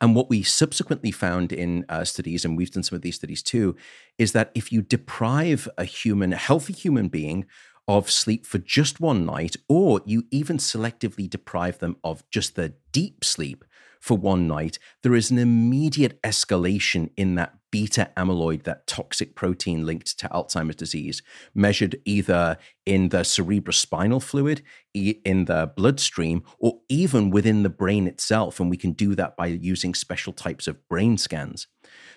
And 0.00 0.14
what 0.14 0.28
we 0.28 0.42
subsequently 0.42 1.10
found 1.10 1.52
in 1.52 1.84
uh, 1.88 2.04
studies, 2.04 2.44
and 2.44 2.56
we've 2.56 2.70
done 2.70 2.82
some 2.82 2.96
of 2.96 3.02
these 3.02 3.16
studies 3.16 3.42
too, 3.42 3.76
is 4.18 4.32
that 4.32 4.50
if 4.54 4.70
you 4.70 4.82
deprive 4.82 5.68
a 5.78 5.84
human, 5.84 6.32
a 6.32 6.36
healthy 6.36 6.72
human 6.72 7.08
being, 7.08 7.46
of 7.86 8.10
sleep 8.10 8.46
for 8.46 8.58
just 8.58 9.00
one 9.00 9.26
night, 9.26 9.56
or 9.68 10.00
you 10.06 10.24
even 10.30 10.56
selectively 10.56 11.28
deprive 11.28 11.78
them 11.78 11.96
of 12.02 12.24
just 12.30 12.56
the 12.56 12.72
deep 12.92 13.24
sleep 13.24 13.64
for 14.04 14.18
one 14.18 14.46
night, 14.46 14.78
there 15.02 15.14
is 15.14 15.30
an 15.30 15.38
immediate 15.38 16.20
escalation 16.20 17.08
in 17.16 17.36
that 17.36 17.54
beta 17.70 18.10
amyloid, 18.18 18.64
that 18.64 18.86
toxic 18.86 19.34
protein 19.34 19.86
linked 19.86 20.18
to 20.18 20.28
Alzheimer's 20.28 20.76
disease, 20.76 21.22
measured 21.54 21.98
either 22.04 22.58
in 22.84 23.08
the 23.08 23.20
cerebrospinal 23.20 24.22
fluid, 24.22 24.62
in 24.92 25.46
the 25.46 25.72
bloodstream, 25.74 26.42
or 26.58 26.80
even 26.90 27.30
within 27.30 27.62
the 27.62 27.70
brain 27.70 28.06
itself. 28.06 28.60
And 28.60 28.68
we 28.68 28.76
can 28.76 28.92
do 28.92 29.14
that 29.14 29.38
by 29.38 29.46
using 29.46 29.94
special 29.94 30.34
types 30.34 30.66
of 30.66 30.86
brain 30.86 31.16
scans. 31.16 31.66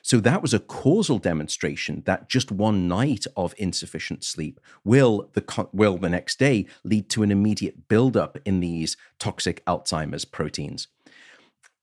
So 0.01 0.19
that 0.19 0.41
was 0.41 0.53
a 0.53 0.59
causal 0.59 1.19
demonstration 1.19 2.03
that 2.05 2.27
just 2.27 2.51
one 2.51 2.89
night 2.89 3.25
of 3.37 3.55
insufficient 3.57 4.25
sleep 4.25 4.59
will 4.83 5.29
the 5.35 5.69
will 5.71 5.97
the 5.97 6.09
next 6.09 6.37
day 6.37 6.65
lead 6.83 7.09
to 7.11 7.23
an 7.23 7.31
immediate 7.31 7.87
buildup 7.87 8.37
in 8.43 8.59
these 8.59 8.97
toxic 9.19 9.63
Alzheimer's 9.63 10.25
proteins. 10.25 10.89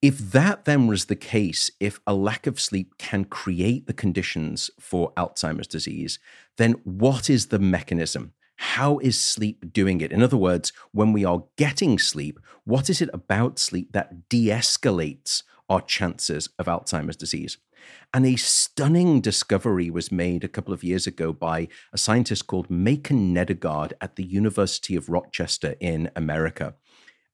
If 0.04 0.18
that 0.32 0.66
then 0.66 0.86
was 0.86 1.06
the 1.06 1.16
case, 1.16 1.70
if 1.80 1.98
a 2.06 2.12
lack 2.12 2.46
of 2.46 2.60
sleep 2.60 2.98
can 2.98 3.24
create 3.24 3.86
the 3.86 3.94
conditions 3.94 4.70
for 4.78 5.14
Alzheimer's 5.16 5.66
disease, 5.66 6.18
then 6.58 6.72
what 6.84 7.30
is 7.30 7.46
the 7.46 7.58
mechanism? 7.58 8.34
How 8.56 8.98
is 8.98 9.18
sleep 9.18 9.72
doing 9.72 10.02
it? 10.02 10.12
In 10.12 10.22
other 10.22 10.36
words, 10.36 10.74
when 10.92 11.14
we 11.14 11.24
are 11.24 11.44
getting 11.56 11.98
sleep, 11.98 12.38
what 12.64 12.90
is 12.90 13.00
it 13.00 13.08
about 13.14 13.58
sleep 13.58 13.92
that 13.92 14.28
de 14.28 14.48
escalates 14.48 15.42
our 15.70 15.80
chances 15.80 16.50
of 16.58 16.66
Alzheimer's 16.66 17.16
disease? 17.16 17.56
And 18.12 18.26
a 18.26 18.36
stunning 18.36 19.22
discovery 19.22 19.88
was 19.88 20.12
made 20.12 20.44
a 20.44 20.48
couple 20.48 20.74
of 20.74 20.84
years 20.84 21.06
ago 21.06 21.32
by 21.32 21.66
a 21.94 21.96
scientist 21.96 22.46
called 22.46 22.68
Maiken 22.68 23.32
Nedergaard 23.32 23.94
at 24.02 24.16
the 24.16 24.24
University 24.24 24.96
of 24.96 25.08
Rochester 25.08 25.76
in 25.80 26.10
America. 26.14 26.74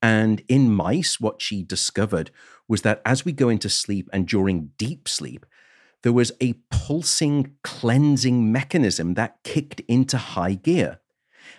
And 0.02 0.42
in 0.48 0.72
mice, 0.72 1.20
what 1.20 1.42
she 1.42 1.62
discovered 1.62 2.30
was 2.70 2.82
that 2.82 3.02
as 3.04 3.24
we 3.24 3.32
go 3.32 3.48
into 3.48 3.68
sleep 3.68 4.08
and 4.12 4.28
during 4.28 4.70
deep 4.78 5.08
sleep, 5.08 5.44
there 6.02 6.12
was 6.12 6.30
a 6.40 6.52
pulsing 6.70 7.56
cleansing 7.64 8.52
mechanism 8.52 9.14
that 9.14 9.42
kicked 9.42 9.80
into 9.88 10.16
high 10.16 10.54
gear. 10.54 11.00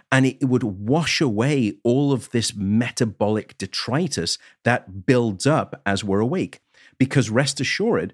And 0.09 0.25
it 0.25 0.45
would 0.45 0.63
wash 0.63 1.19
away 1.19 1.73
all 1.83 2.13
of 2.13 2.29
this 2.31 2.55
metabolic 2.55 3.57
detritus 3.57 4.37
that 4.63 5.05
builds 5.05 5.45
up 5.45 5.81
as 5.85 6.01
we're 6.01 6.21
awake. 6.21 6.61
Because 6.97 7.29
rest 7.29 7.59
assured, 7.59 8.13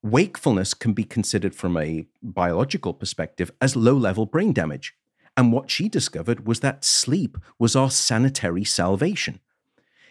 wakefulness 0.00 0.72
can 0.72 0.92
be 0.92 1.04
considered 1.04 1.54
from 1.54 1.76
a 1.76 2.06
biological 2.22 2.94
perspective 2.94 3.50
as 3.60 3.74
low 3.74 3.94
level 3.94 4.24
brain 4.24 4.52
damage. 4.52 4.94
And 5.36 5.52
what 5.52 5.68
she 5.68 5.88
discovered 5.88 6.46
was 6.46 6.60
that 6.60 6.84
sleep 6.84 7.38
was 7.58 7.74
our 7.74 7.90
sanitary 7.90 8.64
salvation. 8.64 9.40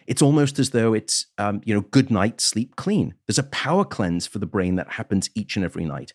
It's 0.06 0.22
almost 0.22 0.58
as 0.58 0.70
though 0.70 0.94
it's, 0.94 1.26
um, 1.38 1.60
you 1.64 1.74
know, 1.74 1.82
good 1.82 2.10
night, 2.10 2.40
sleep 2.40 2.76
clean. 2.76 3.14
There's 3.26 3.38
a 3.38 3.44
power 3.44 3.84
cleanse 3.84 4.26
for 4.26 4.38
the 4.38 4.46
brain 4.46 4.76
that 4.76 4.92
happens 4.92 5.30
each 5.34 5.56
and 5.56 5.64
every 5.64 5.84
night. 5.84 6.12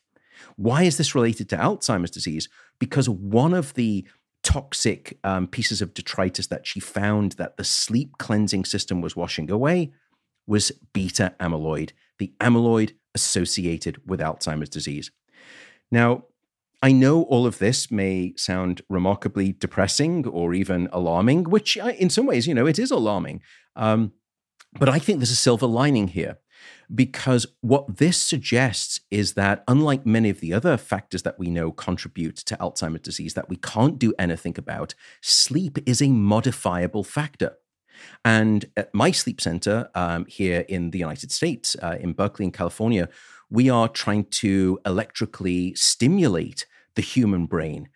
Why 0.56 0.84
is 0.84 0.98
this 0.98 1.16
related 1.16 1.50
to 1.50 1.58
Alzheimer's 1.58 2.12
disease? 2.12 2.50
Because 2.80 3.08
one 3.08 3.54
of 3.54 3.74
the 3.76 4.08
toxic 4.44 5.20
um, 5.24 5.48
pieces 5.48 5.82
of 5.82 5.94
detritus 5.94 6.48
that 6.48 6.66
she 6.66 6.80
found 6.80 7.34
that 7.34 7.58
the 7.58 7.64
sleep 7.64 8.18
cleansing 8.18 8.66
system 8.66 9.02
was 9.02 9.16
washing 9.16 9.52
away 9.52 9.92
was 10.48 10.72
beta 10.94 11.36
amyloid, 11.40 11.92
the 12.18 12.34
amyloid 12.40 12.94
associated 13.14 14.02
with 14.06 14.20
Alzheimer's 14.20 14.70
disease. 14.70 15.12
Now, 15.92 16.24
I 16.82 16.92
know 16.92 17.24
all 17.24 17.46
of 17.46 17.60
this 17.60 17.92
may 17.92 18.34
sound 18.38 18.82
remarkably 18.90 19.52
depressing 19.54 20.26
or 20.28 20.54
even 20.54 20.90
alarming, 20.92 21.44
which 21.44 21.78
in 21.78 22.10
some 22.10 22.26
ways, 22.26 22.48
you 22.48 22.56
know, 22.56 22.66
it 22.66 22.80
is 22.80 22.90
alarming. 22.90 23.42
Um, 23.76 24.14
but 24.80 24.90
I 24.90 24.98
think 25.00 25.20
there's 25.20 25.32
a 25.32 25.36
silver 25.36 25.68
lining 25.68 26.10
here 26.10 26.38
because 26.94 27.46
what 27.62 27.98
this 27.98 28.18
suggests 28.18 29.00
is 29.10 29.34
that, 29.34 29.64
unlike 29.68 30.06
many 30.06 30.30
of 30.30 30.40
the 30.40 30.54
other 30.54 30.76
factors 30.78 31.24
that 31.24 31.40
we 31.40 31.50
know 31.50 31.72
contribute 31.72 32.38
to 32.38 32.58
Alzheimer's 32.58 33.02
disease 33.02 33.34
that 33.36 33.50
we 33.50 33.56
can't 33.58 34.00
do 34.00 34.14
anything 34.18 34.56
about, 34.58 34.94
sleep 35.22 35.78
is 35.86 36.02
a 36.02 36.10
modifiable 36.10 37.04
factor. 37.04 37.58
And 38.26 38.66
at 38.76 38.94
my 38.94 39.12
sleep 39.12 39.40
center 39.40 39.90
um, 39.94 40.26
here 40.26 40.66
in 40.68 40.92
the 40.92 41.00
United 41.00 41.32
States, 41.32 41.76
uh, 41.82 41.98
in 42.00 42.14
Berkeley, 42.14 42.46
in 42.46 42.52
California, 42.52 43.10
we 43.52 43.70
are 43.70 43.88
trying 43.88 44.24
to 44.26 44.80
electrically 44.86 45.76
stimulate 45.76 46.66
the 46.96 47.02
human 47.02 47.46
brain 47.46 47.90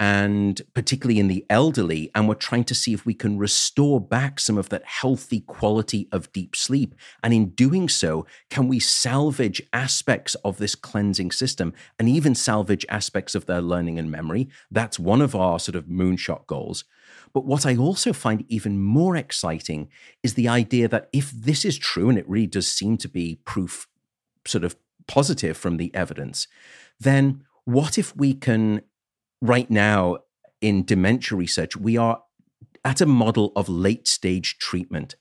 and 0.00 0.62
particularly 0.72 1.20
in 1.20 1.28
the 1.28 1.44
elderly. 1.50 2.10
And 2.14 2.26
we're 2.26 2.34
trying 2.34 2.64
to 2.64 2.74
see 2.74 2.94
if 2.94 3.04
we 3.04 3.12
can 3.12 3.36
restore 3.36 4.00
back 4.00 4.40
some 4.40 4.56
of 4.56 4.70
that 4.70 4.84
healthy 4.86 5.40
quality 5.40 6.08
of 6.10 6.32
deep 6.32 6.56
sleep. 6.56 6.94
And 7.22 7.34
in 7.34 7.50
doing 7.50 7.86
so, 7.90 8.26
can 8.48 8.66
we 8.66 8.80
salvage 8.80 9.62
aspects 9.74 10.36
of 10.36 10.56
this 10.56 10.74
cleansing 10.74 11.32
system 11.32 11.74
and 11.98 12.08
even 12.08 12.34
salvage 12.34 12.86
aspects 12.88 13.34
of 13.34 13.44
their 13.44 13.60
learning 13.60 13.98
and 13.98 14.10
memory? 14.10 14.48
That's 14.70 14.98
one 14.98 15.20
of 15.20 15.36
our 15.36 15.58
sort 15.58 15.76
of 15.76 15.84
moonshot 15.84 16.46
goals. 16.46 16.84
But 17.34 17.44
what 17.44 17.66
I 17.66 17.76
also 17.76 18.14
find 18.14 18.46
even 18.48 18.80
more 18.80 19.16
exciting 19.16 19.90
is 20.22 20.32
the 20.32 20.48
idea 20.48 20.88
that 20.88 21.10
if 21.12 21.30
this 21.30 21.64
is 21.64 21.76
true, 21.76 22.08
and 22.08 22.18
it 22.18 22.28
really 22.28 22.46
does 22.46 22.66
seem 22.66 22.96
to 22.98 23.08
be 23.08 23.40
proof 23.44 23.86
sort 24.46 24.64
of 24.64 24.76
positive 25.06 25.56
from 25.56 25.76
the 25.76 25.94
evidence, 25.94 26.46
then 26.98 27.44
what 27.64 27.98
if 27.98 28.14
we 28.16 28.34
can, 28.34 28.82
right 29.40 29.70
now 29.70 30.18
in 30.60 30.84
dementia 30.84 31.36
research, 31.36 31.76
we 31.76 31.96
are 31.96 32.22
at 32.84 33.00
a 33.00 33.06
model 33.06 33.52
of 33.56 33.68
late 33.68 34.08
stage 34.08 34.58
treatment? 34.58 35.14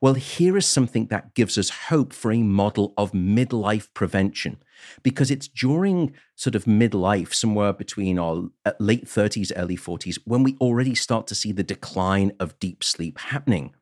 Well, 0.00 0.14
here 0.14 0.56
is 0.56 0.66
something 0.66 1.06
that 1.06 1.34
gives 1.34 1.58
us 1.58 1.70
hope 1.70 2.12
for 2.12 2.32
a 2.32 2.42
model 2.42 2.92
of 2.96 3.12
midlife 3.12 3.88
prevention 3.94 4.62
because 5.02 5.30
it's 5.30 5.48
during 5.48 6.14
sort 6.36 6.54
of 6.54 6.64
midlife, 6.64 7.34
somewhere 7.34 7.72
between 7.72 8.18
our 8.18 8.44
uh, 8.64 8.72
late 8.78 9.06
30s, 9.06 9.52
early 9.56 9.76
40s, 9.76 10.18
when 10.24 10.42
we 10.42 10.56
already 10.60 10.94
start 10.94 11.26
to 11.28 11.34
see 11.34 11.52
the 11.52 11.62
decline 11.62 12.32
of 12.40 12.58
deep 12.58 12.82
sleep 12.82 13.18
happening. 13.18 13.74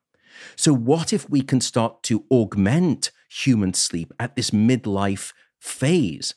So, 0.55 0.73
what 0.73 1.11
if 1.11 1.29
we 1.29 1.41
can 1.41 1.61
start 1.61 2.03
to 2.03 2.25
augment 2.31 3.11
human 3.29 3.73
sleep 3.73 4.13
at 4.19 4.35
this 4.35 4.51
midlife 4.51 5.33
phase? 5.59 6.33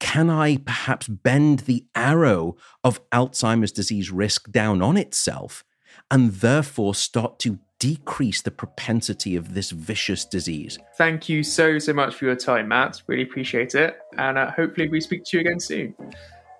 Can 0.00 0.30
I 0.30 0.56
perhaps 0.56 1.06
bend 1.06 1.60
the 1.60 1.86
arrow 1.94 2.56
of 2.82 3.00
Alzheimer's 3.10 3.72
disease 3.72 4.10
risk 4.10 4.50
down 4.50 4.82
on 4.82 4.96
itself 4.96 5.64
and 6.10 6.32
therefore 6.32 6.94
start 6.94 7.38
to 7.40 7.58
decrease 7.78 8.42
the 8.42 8.50
propensity 8.50 9.36
of 9.36 9.54
this 9.54 9.70
vicious 9.70 10.24
disease. 10.24 10.78
Thank 10.96 11.28
you 11.28 11.42
so, 11.42 11.78
so 11.78 11.92
much 11.92 12.14
for 12.16 12.24
your 12.24 12.36
time, 12.36 12.68
Matt. 12.68 13.02
Really 13.06 13.22
appreciate 13.22 13.74
it. 13.74 13.98
And 14.16 14.36
uh, 14.36 14.50
hopefully, 14.50 14.88
we 14.88 15.00
speak 15.00 15.24
to 15.26 15.36
you 15.36 15.40
again 15.42 15.60
soon. 15.60 15.94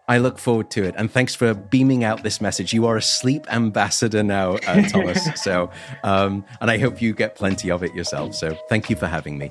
I 0.09 0.19
look 0.19 0.39
forward 0.39 0.71
to 0.71 0.85
it. 0.85 0.95
And 0.97 1.11
thanks 1.11 1.35
for 1.35 1.53
beaming 1.53 2.03
out 2.03 2.23
this 2.23 2.41
message. 2.41 2.73
You 2.73 2.87
are 2.87 2.97
a 2.97 3.03
sleep 3.03 3.47
ambassador 3.53 4.23
now, 4.23 4.53
uh, 4.67 4.83
Thomas. 4.89 5.29
so, 5.41 5.71
um, 6.03 6.45
and 6.61 6.71
I 6.71 6.79
hope 6.79 7.03
you 7.03 7.13
get 7.13 7.35
plenty 7.37 7.71
of 7.71 7.83
it 7.83 7.95
yourself. 7.95 8.35
So, 8.35 8.57
thank 8.69 8.89
you 8.89 8.97
for 8.97 9.07
having 9.07 9.37
me. 9.37 9.51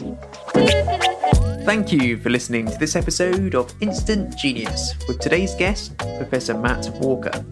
Thank 1.64 1.92
you 1.92 2.18
for 2.18 2.30
listening 2.30 2.66
to 2.68 2.78
this 2.78 2.96
episode 2.96 3.54
of 3.54 3.74
Instant 3.82 4.36
Genius 4.38 4.96
with 5.08 5.20
today's 5.20 5.54
guest, 5.54 5.98
Professor 5.98 6.58
Matt 6.58 6.90
Walker. 7.02 7.46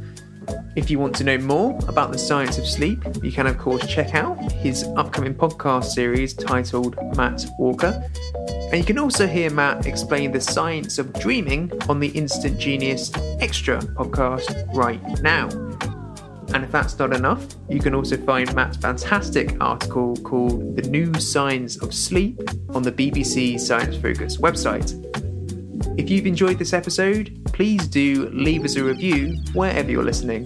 If 0.76 0.90
you 0.90 1.00
want 1.00 1.16
to 1.18 1.24
know 1.24 1.38
more 1.38 1.78
about 1.88 2.12
the 2.12 2.18
science 2.18 2.58
of 2.58 2.66
sleep, 2.66 3.00
you 3.22 3.32
can, 3.32 3.46
of 3.46 3.58
course, 3.58 3.86
check 3.88 4.16
out 4.16 4.52
his 4.52 4.84
upcoming 4.96 5.36
podcast 5.36 5.86
series 5.86 6.34
titled 6.34 6.98
Matt 7.16 7.46
Walker. 7.60 8.10
And 8.72 8.78
you 8.80 8.84
can 8.84 9.00
also 9.00 9.28
hear 9.28 9.50
Matt 9.50 9.86
explain 9.86 10.32
the 10.32 10.42
science 10.42 10.98
of 10.98 11.14
dreaming 11.14 11.72
on 11.88 12.00
the 12.00 12.10
Instant 12.10 12.60
Genius 12.60 13.12
Extra 13.40 13.80
podcast 13.80 14.74
right 14.76 15.02
now. 15.22 15.48
And 16.54 16.64
if 16.64 16.72
that's 16.72 16.98
not 16.98 17.14
enough, 17.14 17.46
you 17.70 17.80
can 17.80 17.94
also 17.94 18.18
find 18.18 18.54
Matt's 18.56 18.78
fantastic 18.78 19.56
article 19.62 20.16
called 20.18 20.76
The 20.76 20.84
New 20.84 21.14
Science 21.16 21.82
of 21.82 21.94
Sleep 21.94 22.40
on 22.70 22.82
the 22.82 22.92
BBC 22.92 23.60
Science 23.60 23.96
Focus 23.98 24.38
website. 24.38 25.02
If 26.00 26.10
you've 26.10 26.28
enjoyed 26.28 26.60
this 26.60 26.74
episode, 26.74 27.42
please 27.54 27.88
do 27.88 28.30
leave 28.30 28.66
us 28.66 28.76
a 28.76 28.84
review 28.84 29.38
wherever 29.54 29.90
you're 29.90 30.04
listening. 30.04 30.46